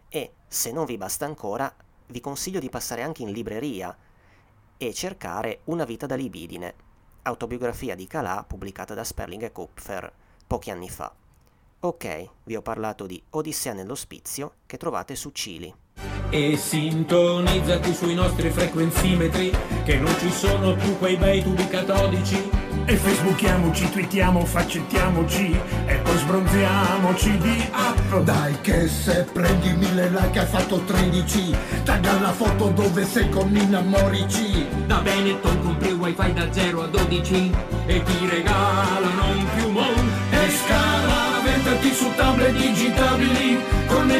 E, 0.09 0.33
se 0.49 0.73
non 0.73 0.85
vi 0.85 0.97
basta 0.97 1.27
ancora, 1.27 1.73
vi 2.09 2.19
consiglio 2.19 2.59
di 2.59 2.69
passare 2.69 3.03
anche 3.03 3.23
in 3.23 3.31
libreria 3.31 3.97
e 4.77 4.93
cercare 4.93 5.61
Una 5.67 5.85
vita 5.85 6.07
da 6.07 6.17
libidine, 6.17 6.75
autobiografia 7.23 7.95
di 7.95 8.09
Calà 8.09 8.43
pubblicata 8.43 8.95
da 8.95 9.05
Sperling 9.05 9.45
e 9.45 9.53
Kupfer 9.53 10.13
pochi 10.45 10.73
anni 10.73 10.91
fa. 10.91 11.15
Ok, 11.79 12.31
vi 12.43 12.57
ho 12.57 12.63
parlato 12.63 13.07
di 13.07 13.23
Odissea 13.31 13.75
nell'ospizio 13.75 14.55
che 14.67 14.77
trovate 14.77 15.15
su 15.15 15.31
Cili. 15.31 15.73
E 16.35 16.57
sintonizzati 16.57 17.93
sui 17.93 18.15
nostri 18.15 18.49
frequenzimetri, 18.49 19.55
che 19.85 19.99
non 19.99 20.15
ci 20.19 20.31
sono 20.31 20.75
più 20.75 20.97
quei 20.97 21.17
bei 21.17 21.43
tubi 21.43 21.69
catodici. 21.69 22.49
E 22.87 22.97
facebookiamoci, 22.97 23.91
twittiamo, 23.91 24.45
faccettiamoci 24.45 25.57
E 25.87 25.95
poi 26.03 26.17
sbronziamoci 26.17 27.39
di 27.39 27.65
app 27.71 28.17
Dai 28.25 28.61
che 28.61 28.89
se 28.89 29.25
prendi 29.33 29.73
mille 29.75 30.09
like 30.09 30.37
hai 30.41 30.47
fatto 30.47 30.81
13 30.81 31.55
Tagga 31.85 32.19
la 32.19 32.33
foto 32.33 32.71
dove 32.71 33.05
sei 33.05 33.29
con 33.29 33.51
Nina 33.51 33.83
Morici. 33.83 34.67
Da 34.87 34.99
Benetton 34.99 35.63
compri 35.63 35.93
wifi 35.93 36.33
da 36.33 36.53
0 36.53 36.83
a 36.83 36.87
12 36.89 37.53
E 37.87 38.03
ti 38.03 38.29
regalano 38.29 39.27
un 39.27 39.47
piumon. 39.55 40.11
E 40.31 40.51
scala, 40.51 41.41
vendati 41.45 41.93
su 41.93 42.11
tablet 42.17 42.57
digitabili 42.57 43.42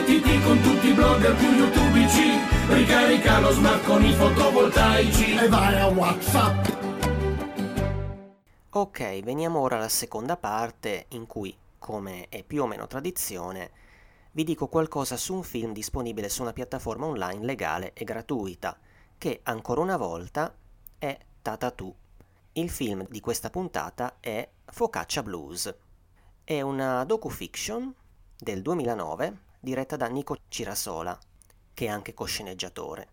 Connettiti 0.03 0.41
con 0.41 0.61
tutti 0.61 0.89
i 0.89 0.93
blogger 0.95 1.37
più 1.37 1.49
youtubici 1.49 2.37
Ricarica 2.69 3.39
lo 3.39 3.51
smart 3.53 3.85
con 3.85 4.05
i 4.05 4.13
fotovoltaici 4.13 5.37
E 5.37 5.49
vai 5.49 5.79
a 5.79 5.87
Whatsapp 5.87 6.67
Ok, 8.71 9.21
veniamo 9.21 9.61
ora 9.61 9.77
alla 9.77 9.89
seconda 9.89 10.37
parte 10.37 11.07
in 11.11 11.27
cui, 11.27 11.57
come 11.79 12.27
è 12.31 12.43
più 12.43 12.63
o 12.63 12.67
meno 12.67 12.87
tradizione, 12.87 13.71
vi 14.33 14.43
dico 14.45 14.67
qualcosa 14.67 15.17
su 15.17 15.35
un 15.35 15.43
film 15.43 15.73
disponibile 15.73 16.29
su 16.29 16.43
una 16.43 16.55
piattaforma 16.55 17.07
online 17.07 17.45
legale 17.45 17.93
e 17.93 18.05
gratuita, 18.05 18.79
che 19.19 19.41
ancora 19.43 19.83
una 19.83 19.99
volta 19.99 20.53
è 20.99 21.17
Tatatu. 21.43 21.95
Il 22.53 22.71
film 22.71 23.07
di 23.11 23.21
questa 23.21 23.51
puntata 23.51 24.17
è 24.21 24.49
Focaccia 24.65 25.23
Blues. 25.23 25.73
È 26.43 26.61
una 26.63 27.05
docu-fiction 27.05 27.95
del 28.39 28.63
2009 28.63 29.51
diretta 29.63 29.95
da 29.95 30.09
Nico 30.09 30.39
Cirasola, 30.49 31.17
che 31.73 31.87
è 31.87 31.89
anche 31.89 32.15
cosceneggiatore. 32.15 33.09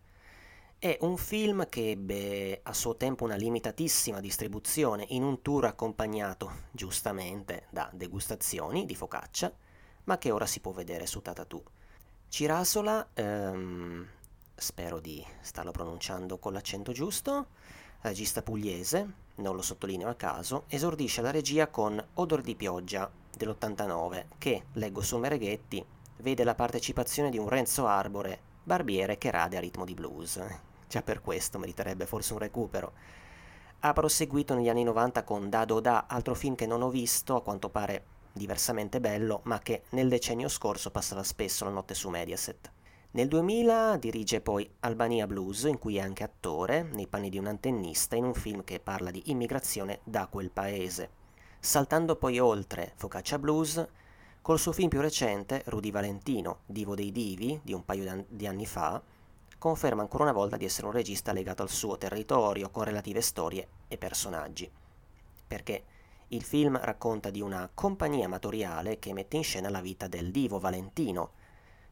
È 0.80 0.98
un 1.02 1.16
film 1.16 1.68
che 1.68 1.90
ebbe 1.90 2.58
a 2.64 2.72
suo 2.72 2.96
tempo 2.96 3.22
una 3.22 3.36
limitatissima 3.36 4.18
distribuzione 4.18 5.04
in 5.10 5.22
un 5.22 5.42
tour 5.42 5.66
accompagnato, 5.66 6.62
giustamente, 6.72 7.66
da 7.70 7.88
degustazioni 7.92 8.84
di 8.84 8.96
focaccia, 8.96 9.52
ma 10.04 10.18
che 10.18 10.32
ora 10.32 10.46
si 10.46 10.58
può 10.58 10.72
vedere 10.72 11.06
su 11.06 11.22
Tatatù. 11.22 11.62
Cirasola, 12.28 13.10
ehm, 13.14 14.08
spero 14.56 14.98
di 14.98 15.24
starlo 15.42 15.70
pronunciando 15.70 16.38
con 16.38 16.52
l'accento 16.52 16.90
giusto, 16.90 17.46
regista 18.00 18.42
pugliese, 18.42 19.12
non 19.36 19.54
lo 19.54 19.62
sottolineo 19.62 20.08
a 20.08 20.14
caso, 20.14 20.64
esordisce 20.66 21.22
la 21.22 21.30
regia 21.30 21.68
con 21.68 22.04
Odor 22.14 22.40
di 22.40 22.56
pioggia 22.56 23.08
dell'89, 23.36 24.24
che, 24.38 24.64
leggo 24.72 25.00
su 25.00 25.16
Mereghetti, 25.16 25.84
vede 26.20 26.44
la 26.44 26.54
partecipazione 26.54 27.30
di 27.30 27.38
un 27.38 27.48
Renzo 27.48 27.86
Arbore, 27.86 28.40
barbiere 28.62 29.18
che 29.18 29.30
rade 29.30 29.56
a 29.56 29.60
ritmo 29.60 29.84
di 29.84 29.94
blues. 29.94 30.40
Già 30.88 31.02
per 31.02 31.20
questo 31.20 31.58
meriterebbe 31.58 32.06
forse 32.06 32.32
un 32.32 32.38
recupero. 32.38 32.92
Ha 33.80 33.92
proseguito 33.92 34.54
negli 34.54 34.68
anni 34.68 34.84
90 34.84 35.24
con 35.24 35.48
Dado 35.48 35.80
Da, 35.80 36.06
altro 36.08 36.34
film 36.34 36.54
che 36.54 36.66
non 36.66 36.82
ho 36.82 36.90
visto, 36.90 37.36
a 37.36 37.42
quanto 37.42 37.68
pare 37.70 38.04
diversamente 38.32 39.00
bello, 39.00 39.40
ma 39.44 39.58
che 39.58 39.82
nel 39.90 40.08
decennio 40.08 40.48
scorso 40.48 40.90
passava 40.90 41.22
spesso 41.22 41.64
la 41.64 41.70
notte 41.70 41.94
su 41.94 42.08
Mediaset. 42.08 42.70
Nel 43.12 43.26
2000 43.26 43.96
dirige 43.96 44.40
poi 44.40 44.70
Albania 44.80 45.26
Blues, 45.26 45.64
in 45.64 45.78
cui 45.78 45.96
è 45.96 46.00
anche 46.00 46.22
attore, 46.22 46.82
nei 46.82 47.08
panni 47.08 47.28
di 47.28 47.38
un 47.38 47.46
antennista, 47.46 48.14
in 48.14 48.24
un 48.24 48.34
film 48.34 48.62
che 48.62 48.78
parla 48.78 49.10
di 49.10 49.22
immigrazione 49.26 50.00
da 50.04 50.26
quel 50.26 50.50
paese. 50.50 51.10
Saltando 51.58 52.16
poi 52.16 52.38
oltre 52.38 52.92
Focaccia 52.94 53.38
Blues, 53.38 53.84
col 54.42 54.58
suo 54.58 54.72
film 54.72 54.88
più 54.88 55.00
recente, 55.00 55.62
Rudy 55.66 55.90
Valentino, 55.90 56.60
Divo 56.66 56.94
dei 56.94 57.12
Divi, 57.12 57.60
di 57.62 57.72
un 57.72 57.84
paio 57.84 58.26
di 58.28 58.46
anni 58.46 58.66
fa, 58.66 59.02
conferma 59.58 60.00
ancora 60.00 60.24
una 60.24 60.32
volta 60.32 60.56
di 60.56 60.64
essere 60.64 60.86
un 60.86 60.92
regista 60.92 61.32
legato 61.32 61.62
al 61.62 61.68
suo 61.68 61.98
territorio, 61.98 62.70
con 62.70 62.84
relative 62.84 63.20
storie 63.20 63.68
e 63.88 63.98
personaggi. 63.98 64.70
Perché 65.46 65.84
il 66.28 66.42
film 66.42 66.78
racconta 66.78 67.28
di 67.28 67.40
una 67.40 67.68
compagnia 67.72 68.24
amatoriale 68.24 68.98
che 68.98 69.12
mette 69.12 69.36
in 69.36 69.44
scena 69.44 69.68
la 69.68 69.80
vita 69.80 70.08
del 70.08 70.30
divo 70.30 70.58
Valentino, 70.58 71.32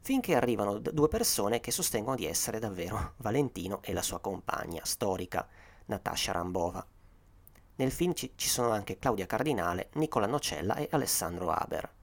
finché 0.00 0.34
arrivano 0.34 0.78
due 0.78 1.08
persone 1.08 1.60
che 1.60 1.70
sostengono 1.70 2.16
di 2.16 2.24
essere 2.24 2.58
davvero 2.58 3.14
Valentino 3.18 3.80
e 3.82 3.92
la 3.92 4.02
sua 4.02 4.20
compagna 4.20 4.80
storica, 4.84 5.46
Natasha 5.86 6.32
Rambova. 6.32 6.84
Nel 7.76 7.90
film 7.92 8.14
ci, 8.14 8.32
ci 8.36 8.48
sono 8.48 8.70
anche 8.70 8.98
Claudia 8.98 9.26
Cardinale, 9.26 9.90
Nicola 9.94 10.26
Nocella 10.26 10.76
e 10.76 10.88
Alessandro 10.90 11.50
Haber. 11.50 11.96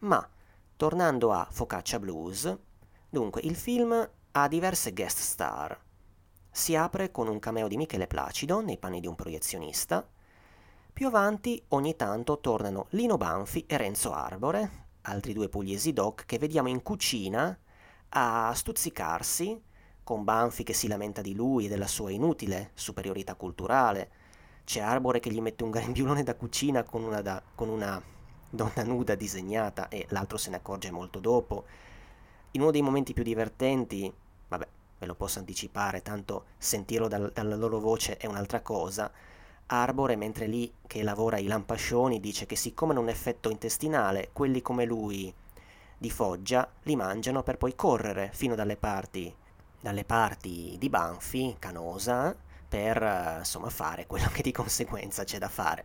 Ma, 0.00 0.28
tornando 0.76 1.32
a 1.32 1.48
Focaccia 1.50 1.98
Blues, 1.98 2.56
dunque 3.08 3.40
il 3.42 3.56
film 3.56 4.08
ha 4.30 4.48
diverse 4.48 4.92
guest 4.92 5.18
star. 5.18 5.76
Si 6.50 6.76
apre 6.76 7.10
con 7.10 7.26
un 7.26 7.40
cameo 7.40 7.66
di 7.66 7.76
Michele 7.76 8.06
Placido 8.06 8.60
nei 8.60 8.78
panni 8.78 9.00
di 9.00 9.08
un 9.08 9.16
proiezionista. 9.16 10.06
Più 10.92 11.06
avanti 11.06 11.60
ogni 11.68 11.96
tanto 11.96 12.38
tornano 12.38 12.86
Lino 12.90 13.16
Banfi 13.16 13.64
e 13.66 13.76
Renzo 13.76 14.12
Arbore, 14.12 14.86
altri 15.02 15.32
due 15.32 15.48
pugliesi 15.48 15.92
doc 15.92 16.24
che 16.26 16.38
vediamo 16.38 16.68
in 16.68 16.82
cucina 16.82 17.58
a 18.10 18.52
stuzzicarsi, 18.54 19.60
con 20.04 20.22
Banfi 20.22 20.62
che 20.62 20.74
si 20.74 20.86
lamenta 20.86 21.22
di 21.22 21.34
lui 21.34 21.66
e 21.66 21.68
della 21.68 21.88
sua 21.88 22.10
inutile 22.12 22.70
superiorità 22.74 23.34
culturale. 23.34 24.10
C'è 24.64 24.80
Arbore 24.80 25.18
che 25.18 25.30
gli 25.30 25.40
mette 25.40 25.64
un 25.64 25.70
grembiulone 25.74 26.22
da 26.22 26.36
cucina 26.36 26.84
con 26.84 27.02
una, 27.02 27.20
da, 27.20 27.42
con 27.54 27.68
una 27.68 28.00
donna 28.50 28.82
nuda 28.82 29.14
disegnata 29.14 29.88
e 29.88 30.06
l'altro 30.10 30.38
se 30.38 30.50
ne 30.50 30.56
accorge 30.56 30.90
molto 30.90 31.18
dopo. 31.18 31.64
In 32.52 32.62
uno 32.62 32.70
dei 32.70 32.82
momenti 32.82 33.12
più 33.12 33.22
divertenti 33.22 34.12
vabbè, 34.48 34.66
ve 34.98 35.06
lo 35.06 35.14
posso 35.14 35.38
anticipare, 35.38 36.02
tanto 36.02 36.46
sentirlo 36.58 37.08
dal, 37.08 37.30
dalla 37.32 37.56
loro 37.56 37.78
voce 37.78 38.16
è 38.16 38.26
un'altra 38.26 38.60
cosa. 38.60 39.10
Arbore, 39.66 40.16
mentre 40.16 40.46
lì 40.46 40.72
che 40.86 41.02
lavora 41.02 41.38
i 41.38 41.46
lampascioni, 41.46 42.20
dice 42.20 42.46
che 42.46 42.56
siccome 42.56 42.92
hanno 42.92 43.02
un 43.02 43.10
effetto 43.10 43.50
intestinale, 43.50 44.30
quelli 44.32 44.62
come 44.62 44.86
lui 44.86 45.32
di 45.98 46.10
Foggia 46.10 46.68
li 46.84 46.96
mangiano 46.96 47.42
per 47.42 47.58
poi 47.58 47.74
correre 47.74 48.30
fino 48.32 48.54
dalle 48.54 48.76
parti, 48.76 49.32
dalle 49.80 50.04
parti 50.04 50.76
di 50.78 50.88
Banfi, 50.88 51.56
Canosa, 51.58 52.34
per 52.68 53.02
eh, 53.02 53.38
insomma 53.38 53.68
fare 53.68 54.06
quello 54.06 54.28
che 54.32 54.42
di 54.42 54.52
conseguenza 54.52 55.24
c'è 55.24 55.38
da 55.38 55.48
fare. 55.48 55.84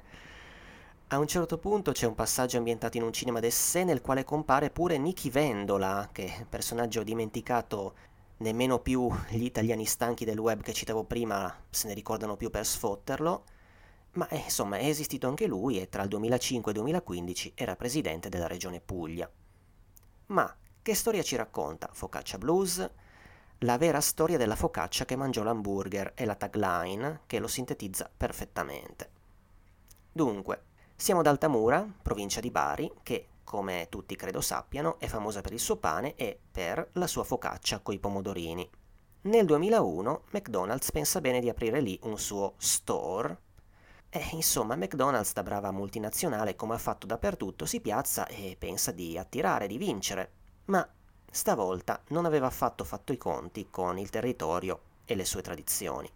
A 1.13 1.19
un 1.19 1.27
certo 1.27 1.59
punto 1.59 1.91
c'è 1.91 2.07
un 2.07 2.15
passaggio 2.15 2.57
ambientato 2.57 2.97
in 2.97 3.03
un 3.03 3.13
cinema 3.13 3.39
d'essè 3.39 3.83
nel 3.83 4.01
quale 4.01 4.23
compare 4.23 4.71
pure 4.71 4.97
Nicky 4.97 5.29
Vendola, 5.29 6.09
che 6.11 6.25
è 6.25 6.45
personaggio 6.49 7.03
dimenticato 7.03 7.93
nemmeno 8.37 8.79
più 8.79 9.07
gli 9.29 9.43
italiani 9.43 9.85
stanchi 9.85 10.25
del 10.25 10.39
web 10.39 10.63
che 10.63 10.73
citavo 10.73 11.03
prima 11.03 11.55
se 11.69 11.87
ne 11.87 11.93
ricordano 11.93 12.35
più 12.35 12.49
per 12.49 12.65
sfotterlo, 12.65 13.43
ma 14.13 14.27
eh, 14.29 14.37
insomma 14.37 14.77
è 14.77 14.87
esistito 14.87 15.27
anche 15.27 15.45
lui 15.45 15.79
e 15.79 15.87
tra 15.87 16.01
il 16.01 16.09
2005 16.09 16.71
e 16.71 16.73
il 16.73 16.81
2015 16.81 17.51
era 17.53 17.75
presidente 17.75 18.29
della 18.29 18.47
regione 18.47 18.81
Puglia. 18.81 19.29
Ma 20.27 20.51
che 20.81 20.95
storia 20.95 21.21
ci 21.21 21.35
racconta 21.35 21.91
Focaccia 21.93 22.39
Blues? 22.39 22.89
La 23.59 23.77
vera 23.77 24.01
storia 24.01 24.39
della 24.39 24.55
focaccia 24.55 25.05
che 25.05 25.15
mangiò 25.15 25.43
l'hamburger 25.43 26.13
e 26.15 26.25
la 26.25 26.33
tagline 26.33 27.19
che 27.27 27.37
lo 27.37 27.47
sintetizza 27.47 28.09
perfettamente. 28.17 29.11
Dunque, 30.11 30.71
siamo 31.03 31.19
ad 31.19 31.27
Altamura, 31.27 31.85
provincia 32.01 32.39
di 32.39 32.49
Bari, 32.49 32.89
che, 33.03 33.27
come 33.43 33.87
tutti 33.89 34.15
credo 34.15 34.39
sappiano, 34.39 34.97
è 34.99 35.07
famosa 35.07 35.41
per 35.41 35.51
il 35.51 35.59
suo 35.59 35.75
pane 35.75 36.15
e 36.15 36.39
per 36.49 36.91
la 36.93 37.07
sua 37.07 37.25
focaccia 37.25 37.79
coi 37.79 37.99
pomodorini. 37.99 38.69
Nel 39.23 39.45
2001 39.45 40.21
McDonald's 40.29 40.93
pensa 40.93 41.19
bene 41.19 41.41
di 41.41 41.49
aprire 41.49 41.81
lì 41.81 41.99
un 42.03 42.17
suo 42.17 42.53
store. 42.55 43.37
E 44.07 44.29
insomma, 44.31 44.77
McDonald's, 44.77 45.33
da 45.33 45.43
brava 45.43 45.71
multinazionale 45.71 46.55
come 46.55 46.75
ha 46.75 46.77
fatto 46.77 47.05
dappertutto, 47.05 47.65
si 47.65 47.81
piazza 47.81 48.25
e 48.27 48.55
pensa 48.57 48.93
di 48.93 49.17
attirare, 49.17 49.67
di 49.67 49.77
vincere. 49.77 50.31
Ma 50.67 50.87
stavolta 51.29 52.01
non 52.11 52.23
aveva 52.23 52.47
affatto 52.47 52.85
fatto 52.85 53.11
i 53.11 53.17
conti 53.17 53.67
con 53.69 53.97
il 53.97 54.09
territorio 54.09 54.79
e 55.03 55.15
le 55.15 55.25
sue 55.25 55.41
tradizioni. 55.41 56.09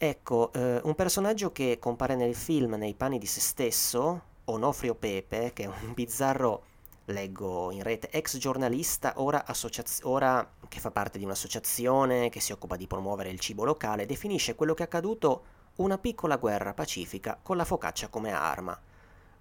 Ecco, 0.00 0.52
eh, 0.52 0.80
un 0.84 0.94
personaggio 0.94 1.50
che 1.50 1.78
compare 1.80 2.14
nel 2.14 2.36
film 2.36 2.74
nei 2.74 2.94
panni 2.94 3.18
di 3.18 3.26
se 3.26 3.40
stesso, 3.40 4.22
Onofrio 4.44 4.94
Pepe, 4.94 5.52
che 5.52 5.64
è 5.64 5.66
un 5.66 5.90
bizzarro, 5.92 6.62
leggo 7.06 7.72
in 7.72 7.82
rete, 7.82 8.08
ex 8.10 8.36
giornalista, 8.36 9.14
ora, 9.16 9.44
associaz- 9.44 10.04
ora 10.04 10.48
che 10.68 10.78
fa 10.78 10.92
parte 10.92 11.18
di 11.18 11.24
un'associazione 11.24 12.28
che 12.28 12.38
si 12.38 12.52
occupa 12.52 12.76
di 12.76 12.86
promuovere 12.86 13.30
il 13.30 13.40
cibo 13.40 13.64
locale, 13.64 14.06
definisce 14.06 14.54
quello 14.54 14.72
che 14.72 14.84
è 14.84 14.86
accaduto 14.86 15.44
una 15.76 15.98
piccola 15.98 16.36
guerra 16.36 16.74
pacifica 16.74 17.36
con 17.42 17.56
la 17.56 17.64
focaccia 17.64 18.06
come 18.06 18.30
arma. 18.30 18.80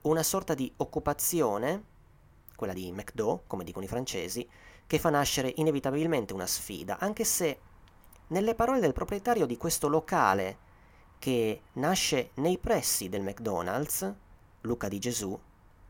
Una 0.01 0.23
sorta 0.23 0.55
di 0.55 0.73
occupazione, 0.77 1.83
quella 2.55 2.73
di 2.73 2.91
McDo, 2.91 3.43
come 3.45 3.63
dicono 3.63 3.85
i 3.85 3.89
francesi, 3.89 4.47
che 4.87 4.97
fa 4.97 5.11
nascere 5.11 5.53
inevitabilmente 5.57 6.33
una 6.33 6.47
sfida, 6.47 6.97
anche 6.97 7.25
se 7.25 7.59
nelle 8.27 8.55
parole 8.55 8.79
del 8.79 8.93
proprietario 8.93 9.45
di 9.45 9.57
questo 9.57 9.87
locale 9.87 10.65
che 11.19 11.61
nasce 11.73 12.31
nei 12.35 12.57
pressi 12.57 13.09
del 13.09 13.21
McDonald's, 13.21 14.13
Luca 14.61 14.87
di 14.87 14.99
Gesù, 14.99 15.39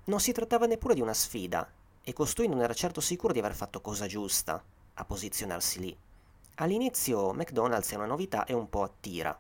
non 0.05 0.19
si 0.19 0.31
trattava 0.31 0.65
neppure 0.65 0.93
di 0.93 1.01
una 1.01 1.13
sfida 1.13 1.69
e 2.01 2.13
costui 2.13 2.47
non 2.47 2.61
era 2.61 2.73
certo 2.73 3.01
sicuro 3.01 3.33
di 3.33 3.39
aver 3.39 3.53
fatto 3.53 3.81
cosa 3.81 4.05
giusta 4.07 4.63
a 4.93 5.05
posizionarsi 5.05 5.79
lì. 5.79 5.97
All'inizio 6.55 7.33
McDonald's 7.33 7.91
è 7.91 7.95
una 7.95 8.05
novità 8.05 8.45
e 8.45 8.53
un 8.53 8.69
po' 8.69 8.83
attira. 8.83 9.37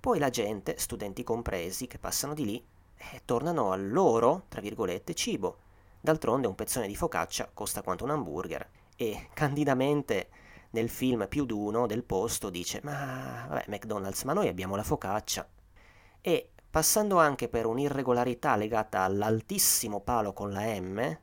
Poi 0.00 0.18
la 0.18 0.30
gente, 0.30 0.76
studenti 0.78 1.22
compresi, 1.22 1.86
che 1.86 1.98
passano 1.98 2.34
di 2.34 2.44
lì, 2.44 2.64
eh, 2.96 3.22
tornano 3.24 3.72
al 3.72 3.90
loro, 3.90 4.44
tra 4.48 4.60
virgolette, 4.60 5.14
cibo. 5.14 5.58
D'altronde 6.00 6.46
un 6.46 6.54
pezzone 6.54 6.86
di 6.86 6.96
focaccia 6.96 7.50
costa 7.52 7.82
quanto 7.82 8.04
un 8.04 8.10
hamburger 8.10 8.68
e, 8.96 9.28
candidamente, 9.32 10.28
nel 10.70 10.88
film 10.88 11.26
più 11.28 11.44
d'uno 11.44 11.86
del 11.86 12.04
posto 12.04 12.50
dice 12.50 12.80
ma 12.82 13.46
vabbè 13.48 13.64
McDonald's 13.68 14.24
ma 14.24 14.32
noi 14.32 14.48
abbiamo 14.48 14.76
la 14.76 14.82
focaccia 14.82 15.48
e 16.20 16.50
passando 16.70 17.18
anche 17.18 17.48
per 17.48 17.66
un'irregolarità 17.66 18.56
legata 18.56 19.02
all'altissimo 19.02 20.00
palo 20.00 20.32
con 20.32 20.52
la 20.52 20.78
M 20.78 21.18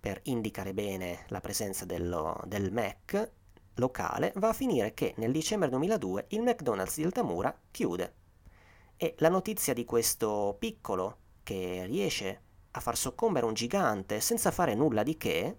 per 0.00 0.20
indicare 0.24 0.74
bene 0.74 1.24
la 1.28 1.40
presenza 1.40 1.84
dello, 1.84 2.40
del 2.46 2.72
Mac 2.72 3.32
locale 3.74 4.32
va 4.36 4.48
a 4.48 4.52
finire 4.52 4.94
che 4.94 5.14
nel 5.16 5.32
dicembre 5.32 5.68
2002 5.68 6.26
il 6.28 6.42
McDonald's 6.42 6.96
di 6.96 7.04
Altamura 7.04 7.56
chiude. 7.70 8.14
E 8.96 9.14
la 9.18 9.28
notizia 9.28 9.72
di 9.72 9.84
questo 9.84 10.56
piccolo 10.58 11.16
che 11.42 11.84
riesce 11.86 12.42
a 12.72 12.80
far 12.80 12.96
soccombere 12.96 13.46
un 13.46 13.54
gigante 13.54 14.20
senza 14.20 14.50
fare 14.50 14.74
nulla 14.74 15.02
di 15.02 15.16
che 15.16 15.56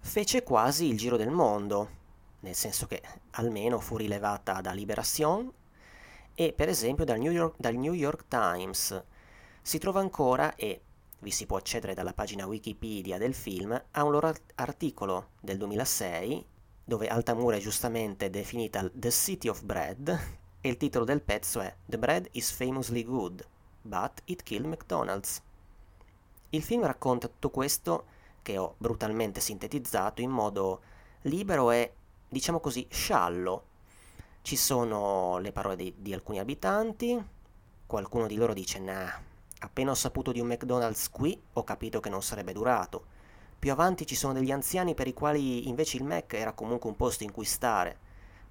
fece 0.00 0.42
quasi 0.42 0.86
il 0.86 0.96
giro 0.96 1.16
del 1.16 1.30
mondo 1.30 2.02
nel 2.44 2.54
senso 2.54 2.86
che 2.86 3.02
almeno 3.32 3.80
fu 3.80 3.96
rilevata 3.96 4.60
da 4.60 4.72
Liberation 4.72 5.50
e 6.34 6.52
per 6.52 6.68
esempio 6.68 7.04
dal 7.04 7.18
New 7.18 7.32
York, 7.32 7.54
dal 7.56 7.74
New 7.74 7.94
York 7.94 8.26
Times. 8.28 9.02
Si 9.62 9.78
trova 9.78 10.00
ancora 10.00 10.54
e 10.54 10.80
vi 11.20 11.30
si 11.30 11.46
può 11.46 11.56
accedere 11.56 11.94
dalla 11.94 12.12
pagina 12.12 12.46
Wikipedia 12.46 13.16
del 13.16 13.34
film 13.34 13.82
a 13.92 14.04
un 14.04 14.10
loro 14.10 14.32
articolo 14.56 15.30
del 15.40 15.56
2006 15.56 16.46
dove 16.84 17.08
Altamura 17.08 17.56
è 17.56 17.60
giustamente 17.60 18.28
definita 18.28 18.86
The 18.92 19.10
City 19.10 19.48
of 19.48 19.62
Bread 19.62 20.20
e 20.60 20.68
il 20.68 20.76
titolo 20.76 21.06
del 21.06 21.22
pezzo 21.22 21.60
è 21.60 21.74
The 21.86 21.96
Bread 21.96 22.28
is 22.32 22.50
famously 22.50 23.04
good, 23.04 23.42
but 23.80 24.20
it 24.26 24.42
killed 24.42 24.66
McDonald's. 24.66 25.40
Il 26.50 26.62
film 26.62 26.84
racconta 26.84 27.26
tutto 27.26 27.48
questo 27.48 28.04
che 28.42 28.58
ho 28.58 28.74
brutalmente 28.76 29.40
sintetizzato 29.40 30.20
in 30.20 30.30
modo 30.30 30.82
libero 31.22 31.70
e 31.70 31.94
diciamo 32.34 32.58
così, 32.58 32.86
sciallo. 32.90 33.66
Ci 34.42 34.56
sono 34.56 35.38
le 35.38 35.52
parole 35.52 35.76
di, 35.76 35.94
di 35.96 36.12
alcuni 36.12 36.40
abitanti, 36.40 37.24
qualcuno 37.86 38.26
di 38.26 38.34
loro 38.34 38.52
dice, 38.52 38.80
nah, 38.80 39.08
appena 39.60 39.92
ho 39.92 39.94
saputo 39.94 40.32
di 40.32 40.40
un 40.40 40.48
McDonald's 40.48 41.08
qui, 41.10 41.40
ho 41.52 41.62
capito 41.62 42.00
che 42.00 42.10
non 42.10 42.22
sarebbe 42.22 42.52
durato. 42.52 43.06
Più 43.56 43.70
avanti 43.70 44.04
ci 44.04 44.16
sono 44.16 44.32
degli 44.32 44.50
anziani 44.50 44.94
per 44.94 45.06
i 45.06 45.14
quali 45.14 45.68
invece 45.68 45.96
il 45.96 46.04
Mac 46.04 46.34
era 46.34 46.52
comunque 46.52 46.90
un 46.90 46.96
posto 46.96 47.22
in 47.22 47.32
cui 47.32 47.46
stare. 47.46 47.96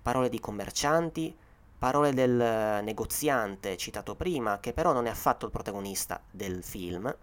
Parole 0.02 0.30
di 0.30 0.40
commercianti, 0.40 1.36
parole 1.78 2.14
del 2.14 2.82
negoziante 2.84 3.76
citato 3.76 4.16
prima, 4.16 4.60
che 4.60 4.74
però 4.74 4.94
non 4.94 5.06
è 5.06 5.10
affatto 5.10 5.46
il 5.46 5.52
protagonista 5.52 6.22
del 6.32 6.64
film, 6.64 7.14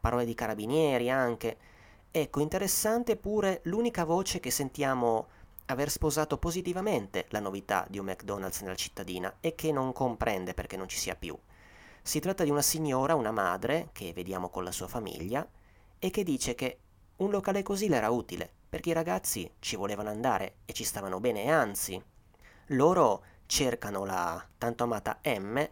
parole 0.00 0.24
di 0.24 0.34
carabinieri 0.34 1.08
anche. 1.08 1.56
Ecco, 2.10 2.40
interessante 2.40 3.16
pure 3.16 3.60
l'unica 3.64 4.04
voce 4.04 4.40
che 4.40 4.50
sentiamo 4.50 5.28
aver 5.72 5.90
sposato 5.90 6.38
positivamente 6.38 7.26
la 7.30 7.40
novità 7.40 7.86
di 7.88 7.98
un 7.98 8.06
McDonald's 8.06 8.60
nella 8.60 8.76
cittadina 8.76 9.36
e 9.40 9.54
che 9.54 9.72
non 9.72 9.92
comprende 9.92 10.54
perché 10.54 10.76
non 10.76 10.88
ci 10.88 10.98
sia 10.98 11.16
più. 11.16 11.36
Si 12.00 12.20
tratta 12.20 12.44
di 12.44 12.50
una 12.50 12.62
signora, 12.62 13.14
una 13.14 13.30
madre, 13.30 13.88
che 13.92 14.12
vediamo 14.12 14.48
con 14.48 14.64
la 14.64 14.72
sua 14.72 14.88
famiglia, 14.88 15.46
e 15.98 16.10
che 16.10 16.24
dice 16.24 16.54
che 16.54 16.78
un 17.16 17.30
locale 17.30 17.62
così 17.62 17.88
le 17.88 17.96
era 17.96 18.10
utile, 18.10 18.50
perché 18.68 18.90
i 18.90 18.94
ragazzi 18.94 19.50
ci 19.60 19.76
volevano 19.76 20.08
andare 20.08 20.56
e 20.64 20.72
ci 20.72 20.84
stavano 20.84 21.20
bene, 21.20 21.50
anzi, 21.50 22.02
loro 22.68 23.22
cercano 23.46 24.04
la 24.04 24.44
tanto 24.58 24.84
amata 24.84 25.20
M 25.24 25.68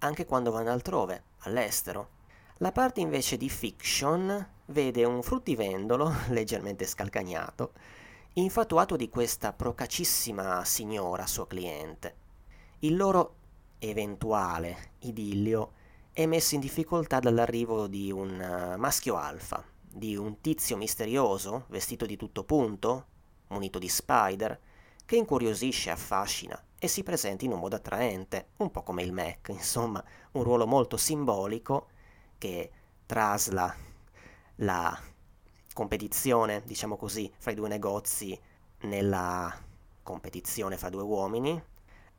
anche 0.00 0.24
quando 0.24 0.50
vanno 0.50 0.70
altrove, 0.70 1.22
all'estero. 1.40 2.18
La 2.58 2.72
parte 2.72 3.00
invece 3.00 3.36
di 3.36 3.48
fiction 3.48 4.46
vede 4.66 5.04
un 5.04 5.22
fruttivendolo 5.22 6.12
leggermente 6.28 6.86
scalcagnato 6.86 7.72
infatuato 8.34 8.96
di 8.96 9.08
questa 9.08 9.52
procacissima 9.52 10.64
signora 10.64 11.26
suo 11.26 11.46
cliente. 11.46 12.14
Il 12.80 12.96
loro 12.96 13.34
eventuale 13.78 14.92
idillio 15.00 15.72
è 16.12 16.26
messo 16.26 16.54
in 16.54 16.60
difficoltà 16.60 17.18
dall'arrivo 17.18 17.86
di 17.86 18.12
un 18.12 18.40
eh, 18.40 18.76
maschio 18.76 19.16
alfa, 19.16 19.64
di 19.80 20.16
un 20.16 20.40
tizio 20.40 20.76
misterioso, 20.76 21.64
vestito 21.68 22.06
di 22.06 22.16
tutto 22.16 22.44
punto, 22.44 23.06
munito 23.48 23.78
di 23.78 23.88
spider, 23.88 24.58
che 25.04 25.16
incuriosisce, 25.16 25.90
affascina 25.90 26.62
e 26.78 26.86
si 26.86 27.02
presenta 27.02 27.44
in 27.44 27.52
un 27.52 27.58
modo 27.58 27.76
attraente, 27.76 28.50
un 28.58 28.70
po' 28.70 28.82
come 28.82 29.02
il 29.02 29.12
Mac, 29.12 29.48
insomma, 29.52 30.02
un 30.32 30.42
ruolo 30.44 30.66
molto 30.66 30.96
simbolico 30.96 31.88
che 32.38 32.70
trasla 33.06 33.74
la 34.56 35.09
competizione, 35.72 36.62
diciamo 36.64 36.96
così, 36.96 37.32
fra 37.38 37.52
i 37.52 37.54
due 37.54 37.68
negozi 37.68 38.38
nella 38.82 39.52
competizione 40.02 40.76
fra 40.76 40.88
due 40.88 41.02
uomini, 41.02 41.62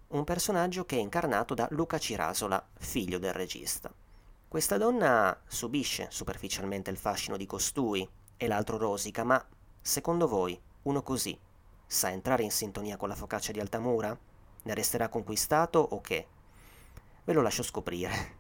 un 0.10 0.24
personaggio 0.24 0.86
che 0.86 0.98
è 0.98 1.00
incarnato 1.00 1.54
da 1.54 1.68
Luca 1.72 1.98
Cirasola, 1.98 2.64
figlio 2.78 3.18
del 3.18 3.34
regista. 3.34 3.94
Questa 4.48 4.78
donna 4.78 5.40
subisce 5.48 6.08
superficialmente 6.10 6.90
il 6.90 6.98
fascino 6.98 7.38
di 7.38 7.46
costui 7.46 8.08
e 8.36 8.48
l'altro 8.48 8.78
rosica, 8.78 9.24
ma 9.24 9.44
secondo 9.82 10.28
voi 10.28 10.60
uno 10.84 11.02
così 11.02 11.38
sa 11.86 12.10
entrare 12.10 12.44
in 12.44 12.52
sintonia 12.52 12.98
con 12.98 13.08
la 13.08 13.16
focaccia 13.16 13.52
di 13.52 13.60
Altamura? 13.60 14.18
Ne 14.64 14.74
resterà 14.74 15.10
conquistato 15.10 15.80
o 15.80 16.02
che? 16.02 16.28
Ve 17.24 17.34
lo 17.34 17.42
lascio 17.42 17.64
scoprire. 17.64 18.40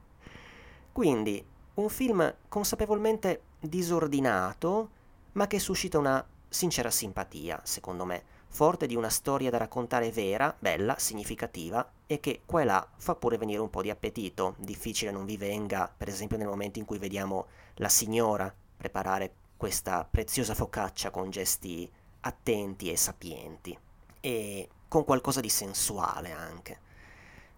Quindi, 0.92 1.46
un 1.76 1.90
film 1.90 2.36
consapevolmente 2.48 3.44
disordinato, 3.60 4.90
ma 5.34 5.48
che 5.48 5.60
suscita 5.60 5.98
una 5.98 6.26
sincera 6.50 6.92
simpatia, 6.92 7.62
secondo 7.64 8.06
me, 8.06 8.24
forte 8.48 8.86
di 8.86 8.96
una 8.96 9.10
storia 9.10 9.50
da 9.50 9.58
raccontare 9.58 10.12
vera, 10.12 10.54
bella, 10.58 10.98
significativa 10.98 11.90
e 12.06 12.20
che 12.20 12.42
qua 12.46 12.62
e 12.62 12.66
là 12.66 12.88
fa 12.98 13.16
pure 13.16 13.38
venire 13.38 13.62
un 13.62 13.70
po' 13.70 13.82
di 13.82 13.90
appetito. 13.90 14.56
Difficile 14.58 15.12
non 15.12 15.26
vi 15.26 15.38
venga, 15.38 15.92
per 15.96 16.10
esempio 16.10 16.38
nel 16.38 16.48
momento 16.48 16.80
in 16.80 16.86
cui 16.86 16.98
vediamo 16.98 17.48
la 17.76 17.90
signora 17.90 18.54
preparare 18.76 19.34
questa 19.56 20.06
preziosa 20.10 20.54
focaccia 20.54 21.12
con 21.12 21.30
gesti 21.30 21.90
attenti 22.22 22.92
e 22.92 22.98
sapienti 22.98 23.78
e 24.20 24.70
con 24.88 25.06
qualcosa 25.06 25.40
di 25.40 25.50
sensuale 25.50 26.32
anche. 26.32 26.80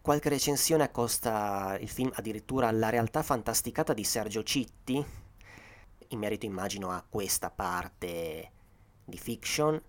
Qualche 0.01 0.29
recensione 0.29 0.83
accosta 0.83 1.77
il 1.79 1.89
film 1.89 2.11
addirittura 2.13 2.67
alla 2.67 2.89
realtà 2.89 3.23
fantasticata 3.23 3.93
di 3.93 4.03
Sergio 4.03 4.43
Citti, 4.43 5.03
in 6.13 6.19
merito 6.19 6.45
immagino 6.45 6.91
a 6.91 7.03
questa 7.07 7.49
parte 7.49 8.51
di 9.03 9.17
fiction. 9.17 9.81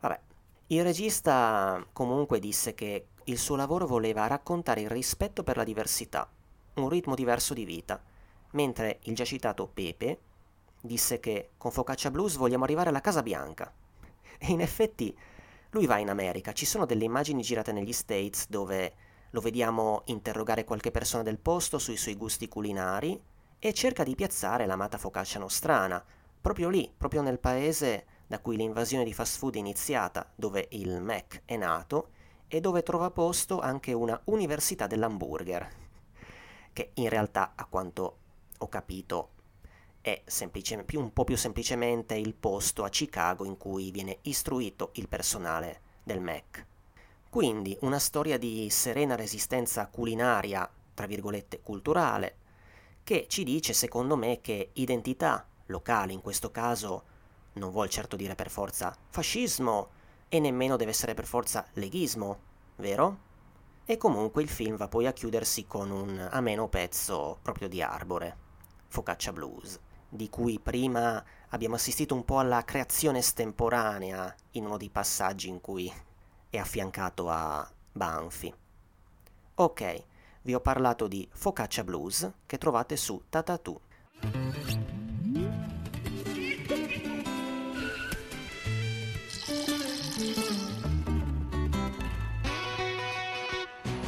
Vabbè, 0.00 0.20
il 0.68 0.82
regista 0.82 1.84
comunque 1.92 2.38
disse 2.38 2.74
che 2.74 3.06
il 3.24 3.38
suo 3.38 3.56
lavoro 3.56 3.86
voleva 3.86 4.26
raccontare 4.26 4.82
il 4.82 4.90
rispetto 4.90 5.42
per 5.42 5.56
la 5.56 5.64
diversità, 5.64 6.28
un 6.74 6.88
ritmo 6.88 7.14
diverso 7.14 7.54
di 7.54 7.64
vita, 7.64 8.00
mentre 8.52 9.00
il 9.02 9.14
già 9.14 9.24
citato 9.24 9.66
Pepe 9.66 10.20
disse 10.80 11.20
che 11.20 11.50
con 11.56 11.70
Focaccia 11.70 12.10
Blues 12.10 12.36
vogliamo 12.36 12.64
arrivare 12.64 12.88
alla 12.88 13.00
Casa 13.00 13.22
Bianca. 13.22 13.72
E 14.38 14.50
in 14.50 14.60
effetti 14.60 15.16
lui 15.70 15.86
va 15.86 15.98
in 15.98 16.10
America, 16.10 16.52
ci 16.52 16.66
sono 16.66 16.84
delle 16.84 17.04
immagini 17.04 17.42
girate 17.42 17.72
negli 17.72 17.92
States 17.92 18.48
dove 18.48 18.94
lo 19.30 19.40
vediamo 19.40 20.02
interrogare 20.06 20.64
qualche 20.64 20.90
persona 20.90 21.22
del 21.22 21.38
posto 21.38 21.78
sui 21.78 21.96
suoi 21.96 22.16
gusti 22.16 22.48
culinari 22.48 23.18
e 23.64 23.72
cerca 23.72 24.02
di 24.02 24.16
piazzare 24.16 24.66
l'amata 24.66 24.98
focaccia 24.98 25.38
nostrana, 25.38 26.04
proprio 26.40 26.68
lì, 26.68 26.92
proprio 26.96 27.22
nel 27.22 27.38
paese 27.38 28.06
da 28.26 28.40
cui 28.40 28.56
l'invasione 28.56 29.04
di 29.04 29.12
fast 29.12 29.38
food 29.38 29.54
è 29.54 29.58
iniziata, 29.58 30.28
dove 30.34 30.66
il 30.72 31.00
Mac 31.00 31.42
è 31.44 31.56
nato 31.56 32.08
e 32.48 32.60
dove 32.60 32.82
trova 32.82 33.12
posto 33.12 33.60
anche 33.60 33.92
una 33.92 34.20
università 34.24 34.88
dell'hamburger, 34.88 35.68
che 36.72 36.90
in 36.94 37.08
realtà, 37.08 37.52
a 37.54 37.64
quanto 37.66 38.16
ho 38.58 38.68
capito, 38.68 39.30
è 40.00 40.20
semplice, 40.24 40.82
più, 40.82 40.98
un 40.98 41.12
po' 41.12 41.22
più 41.22 41.36
semplicemente 41.36 42.16
il 42.16 42.34
posto 42.34 42.82
a 42.82 42.88
Chicago 42.88 43.44
in 43.44 43.56
cui 43.58 43.92
viene 43.92 44.18
istruito 44.22 44.90
il 44.94 45.06
personale 45.06 45.82
del 46.02 46.20
Mac. 46.20 46.66
Quindi 47.30 47.78
una 47.82 48.00
storia 48.00 48.38
di 48.38 48.68
serena 48.70 49.14
resistenza 49.14 49.86
culinaria, 49.86 50.68
tra 50.94 51.06
virgolette 51.06 51.60
culturale, 51.60 52.38
che 53.04 53.26
ci 53.28 53.44
dice 53.44 53.72
secondo 53.72 54.16
me 54.16 54.40
che 54.40 54.70
identità 54.74 55.46
locale 55.66 56.12
in 56.12 56.20
questo 56.20 56.50
caso 56.50 57.04
non 57.54 57.70
vuol 57.70 57.88
certo 57.88 58.16
dire 58.16 58.34
per 58.34 58.50
forza 58.50 58.94
fascismo 59.08 59.90
e 60.28 60.40
nemmeno 60.40 60.76
deve 60.76 60.92
essere 60.92 61.12
per 61.12 61.26
forza 61.26 61.66
leghismo, 61.74 62.38
vero? 62.76 63.30
E 63.84 63.96
comunque 63.96 64.42
il 64.42 64.48
film 64.48 64.76
va 64.76 64.88
poi 64.88 65.06
a 65.06 65.12
chiudersi 65.12 65.66
con 65.66 65.90
un 65.90 66.26
ameno 66.30 66.68
pezzo 66.68 67.38
proprio 67.42 67.68
di 67.68 67.82
Arbore, 67.82 68.36
Focaccia 68.88 69.32
Blues, 69.32 69.78
di 70.08 70.30
cui 70.30 70.58
prima 70.58 71.22
abbiamo 71.48 71.74
assistito 71.74 72.14
un 72.14 72.24
po' 72.24 72.38
alla 72.38 72.64
creazione 72.64 73.18
estemporanea 73.18 74.34
in 74.52 74.64
uno 74.64 74.76
dei 74.78 74.88
passaggi 74.88 75.48
in 75.48 75.60
cui 75.60 75.92
è 76.48 76.56
affiancato 76.56 77.28
a 77.28 77.70
Banfi. 77.92 78.54
Ok, 79.56 80.04
vi 80.42 80.54
ho 80.54 80.60
parlato 80.60 81.06
di 81.06 81.28
Focaccia 81.30 81.84
Blues 81.84 82.30
che 82.46 82.58
trovate 82.58 82.96
su 82.96 83.22
Tatatu. 83.28 83.80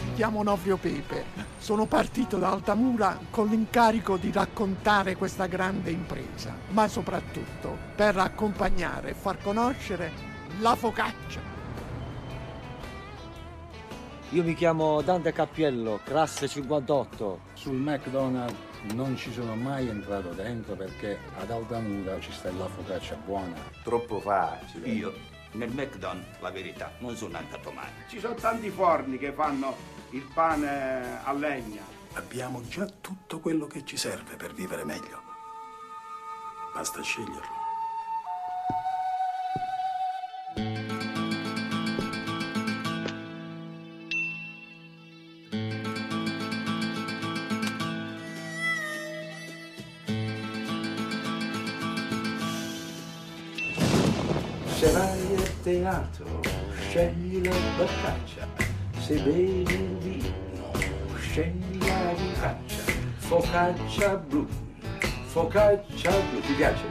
Mi 0.05 0.15
chiamo 0.15 0.43
Novio 0.43 0.77
Pepe. 0.77 1.53
Sono 1.59 1.87
partito 1.87 2.37
da 2.37 2.51
Altamura 2.51 3.19
con 3.31 3.49
l'incarico 3.49 4.17
di 4.17 4.31
raccontare 4.31 5.17
questa 5.17 5.47
grande 5.47 5.91
impresa, 5.91 6.55
ma 6.71 6.87
soprattutto 6.89 7.77
per 7.97 8.19
accompagnare 8.19 9.11
e 9.11 9.15
far 9.15 9.41
conoscere 9.43 10.13
la 10.61 10.77
focaccia. 10.77 11.54
Io 14.35 14.43
mi 14.43 14.55
chiamo 14.55 15.01
Dante 15.01 15.31
Cappiello, 15.31 16.01
classe 16.03 16.49
58. 16.49 17.41
Sul 17.53 17.77
McDonald's 17.77 18.93
non 18.93 19.17
ci 19.17 19.33
sono 19.33 19.55
mai 19.55 19.89
entrato 19.89 20.31
dentro 20.31 20.75
perché 20.75 21.21
ad 21.39 21.53
Altamura 21.53 22.19
ci 22.19 22.33
sta 22.33 22.51
la 22.51 22.67
focaccia 22.67 23.15
buona. 23.15 23.55
Troppo 23.85 24.19
facile. 24.19 24.89
Io 24.89 25.15
nel 25.53 25.71
McDonald's, 25.71 26.41
la 26.41 26.51
verità, 26.51 26.91
non 26.99 27.15
sono 27.15 27.37
andato 27.37 27.71
mai. 27.71 27.87
Ci 28.09 28.19
sono 28.19 28.35
tanti 28.35 28.71
forni 28.71 29.19
che 29.19 29.31
fanno 29.31 29.77
il 30.11 30.29
pane 30.35 31.23
a 31.23 31.33
legna. 31.33 31.83
Abbiamo 32.15 32.61
già 32.67 32.87
tutto 32.87 33.39
quello 33.39 33.69
che 33.69 33.85
ci 33.85 33.97
serve 33.97 34.35
per 34.35 34.53
vivere 34.53 34.83
meglio. 34.83 35.23
Basta 36.75 37.01
sceglierlo. 37.03 37.64
Teatro, 55.85 56.41
scegli 56.73 57.45
la 57.45 57.55
barcaccia. 57.77 58.49
Se 59.01 59.21
bevi 59.21 59.71
il 59.71 59.99
vino, 59.99 60.73
scegli 61.15 61.79
la 61.79 62.15
focaccia. 62.15 62.93
Focaccia 63.19 64.17
blu, 64.17 64.47
focaccia 65.27 66.11
blu. 66.11 66.41
Ti 66.41 66.53
piace? 66.55 66.85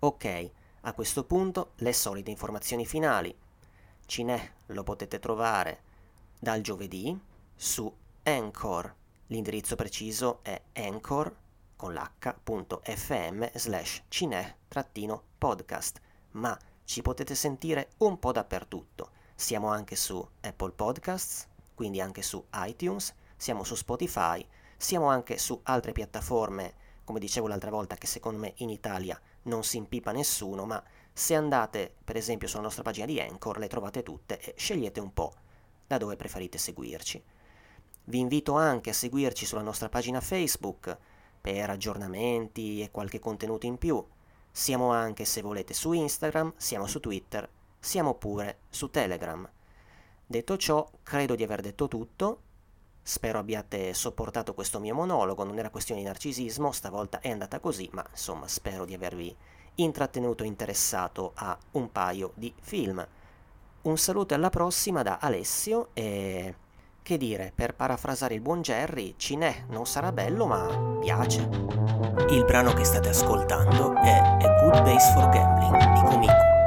Ok, 0.00 0.50
a 0.82 0.92
questo 0.92 1.24
punto 1.24 1.72
le 1.76 1.94
solite 1.94 2.30
informazioni 2.30 2.84
finali. 2.84 3.34
Cinè 4.10 4.52
lo 4.66 4.82
potete 4.82 5.20
trovare 5.20 5.82
dal 6.36 6.62
giovedì 6.62 7.16
su 7.54 7.96
Anchor. 8.24 8.92
L'indirizzo 9.28 9.76
preciso 9.76 10.40
è 10.42 10.60
anchor 10.72 11.32
con 11.76 11.94
l'h.fm 11.94 13.50
slash 13.54 14.02
cinè-podcast, 14.08 16.00
ma 16.32 16.58
ci 16.82 17.02
potete 17.02 17.36
sentire 17.36 17.90
un 17.98 18.18
po' 18.18 18.32
dappertutto. 18.32 19.10
Siamo 19.36 19.68
anche 19.68 19.94
su 19.94 20.28
Apple 20.40 20.72
Podcasts, 20.72 21.46
quindi 21.76 22.00
anche 22.00 22.22
su 22.22 22.44
iTunes, 22.54 23.14
siamo 23.36 23.62
su 23.62 23.76
Spotify, 23.76 24.44
siamo 24.76 25.06
anche 25.06 25.38
su 25.38 25.60
altre 25.62 25.92
piattaforme, 25.92 26.74
come 27.04 27.20
dicevo 27.20 27.46
l'altra 27.46 27.70
volta, 27.70 27.94
che 27.94 28.08
secondo 28.08 28.40
me 28.40 28.54
in 28.56 28.70
Italia 28.70 29.16
non 29.42 29.62
si 29.62 29.76
impipa 29.76 30.10
nessuno, 30.10 30.66
ma 30.66 30.82
se 31.12 31.34
andate 31.34 31.94
per 32.02 32.16
esempio 32.16 32.48
sulla 32.48 32.62
nostra 32.62 32.82
pagina 32.82 33.06
di 33.06 33.20
Anchor 33.20 33.58
le 33.58 33.68
trovate 33.68 34.02
tutte 34.02 34.38
e 34.40 34.54
scegliete 34.56 35.00
un 35.00 35.12
po' 35.12 35.32
da 35.86 35.98
dove 35.98 36.16
preferite 36.16 36.58
seguirci. 36.58 37.22
Vi 38.04 38.18
invito 38.18 38.54
anche 38.54 38.90
a 38.90 38.94
seguirci 38.94 39.44
sulla 39.44 39.62
nostra 39.62 39.88
pagina 39.88 40.20
Facebook 40.20 40.96
per 41.40 41.70
aggiornamenti 41.70 42.82
e 42.82 42.90
qualche 42.90 43.18
contenuto 43.18 43.66
in 43.66 43.78
più. 43.78 44.04
Siamo 44.52 44.90
anche, 44.90 45.24
se 45.24 45.42
volete, 45.42 45.74
su 45.74 45.92
Instagram, 45.92 46.54
siamo 46.56 46.86
su 46.86 47.00
Twitter, 47.00 47.48
siamo 47.78 48.14
pure 48.14 48.60
su 48.68 48.90
Telegram. 48.90 49.48
Detto 50.26 50.56
ciò, 50.56 50.88
credo 51.02 51.34
di 51.34 51.42
aver 51.42 51.60
detto 51.60 51.88
tutto. 51.88 52.42
Spero 53.02 53.38
abbiate 53.38 53.94
sopportato 53.94 54.54
questo 54.54 54.78
mio 54.78 54.94
monologo, 54.94 55.42
non 55.42 55.58
era 55.58 55.70
questione 55.70 56.00
di 56.00 56.06
narcisismo, 56.06 56.70
stavolta 56.72 57.20
è 57.20 57.30
andata 57.30 57.58
così, 57.58 57.88
ma 57.92 58.06
insomma 58.10 58.46
spero 58.46 58.84
di 58.84 58.94
avervi 58.94 59.36
intrattenuto 59.82 60.44
interessato 60.44 61.32
a 61.34 61.56
un 61.72 61.90
paio 61.90 62.32
di 62.34 62.52
film. 62.60 63.06
Un 63.82 63.98
saluto 63.98 64.34
alla 64.34 64.50
prossima 64.50 65.02
da 65.02 65.18
Alessio 65.20 65.88
e 65.94 66.54
che 67.02 67.16
dire, 67.16 67.50
per 67.54 67.74
parafrasare 67.74 68.34
il 68.34 68.40
buon 68.40 68.60
Jerry, 68.60 69.14
Cinè 69.16 69.64
non 69.68 69.86
sarà 69.86 70.12
bello 70.12 70.46
ma 70.46 70.98
piace. 71.00 71.40
Il 72.28 72.44
brano 72.44 72.72
che 72.72 72.84
state 72.84 73.08
ascoltando 73.08 73.94
è 73.96 74.10
A 74.10 74.62
Good 74.62 74.82
Base 74.82 75.12
for 75.12 75.28
Gambling 75.30 75.92
di 75.92 76.00
Kumiko. 76.08 76.59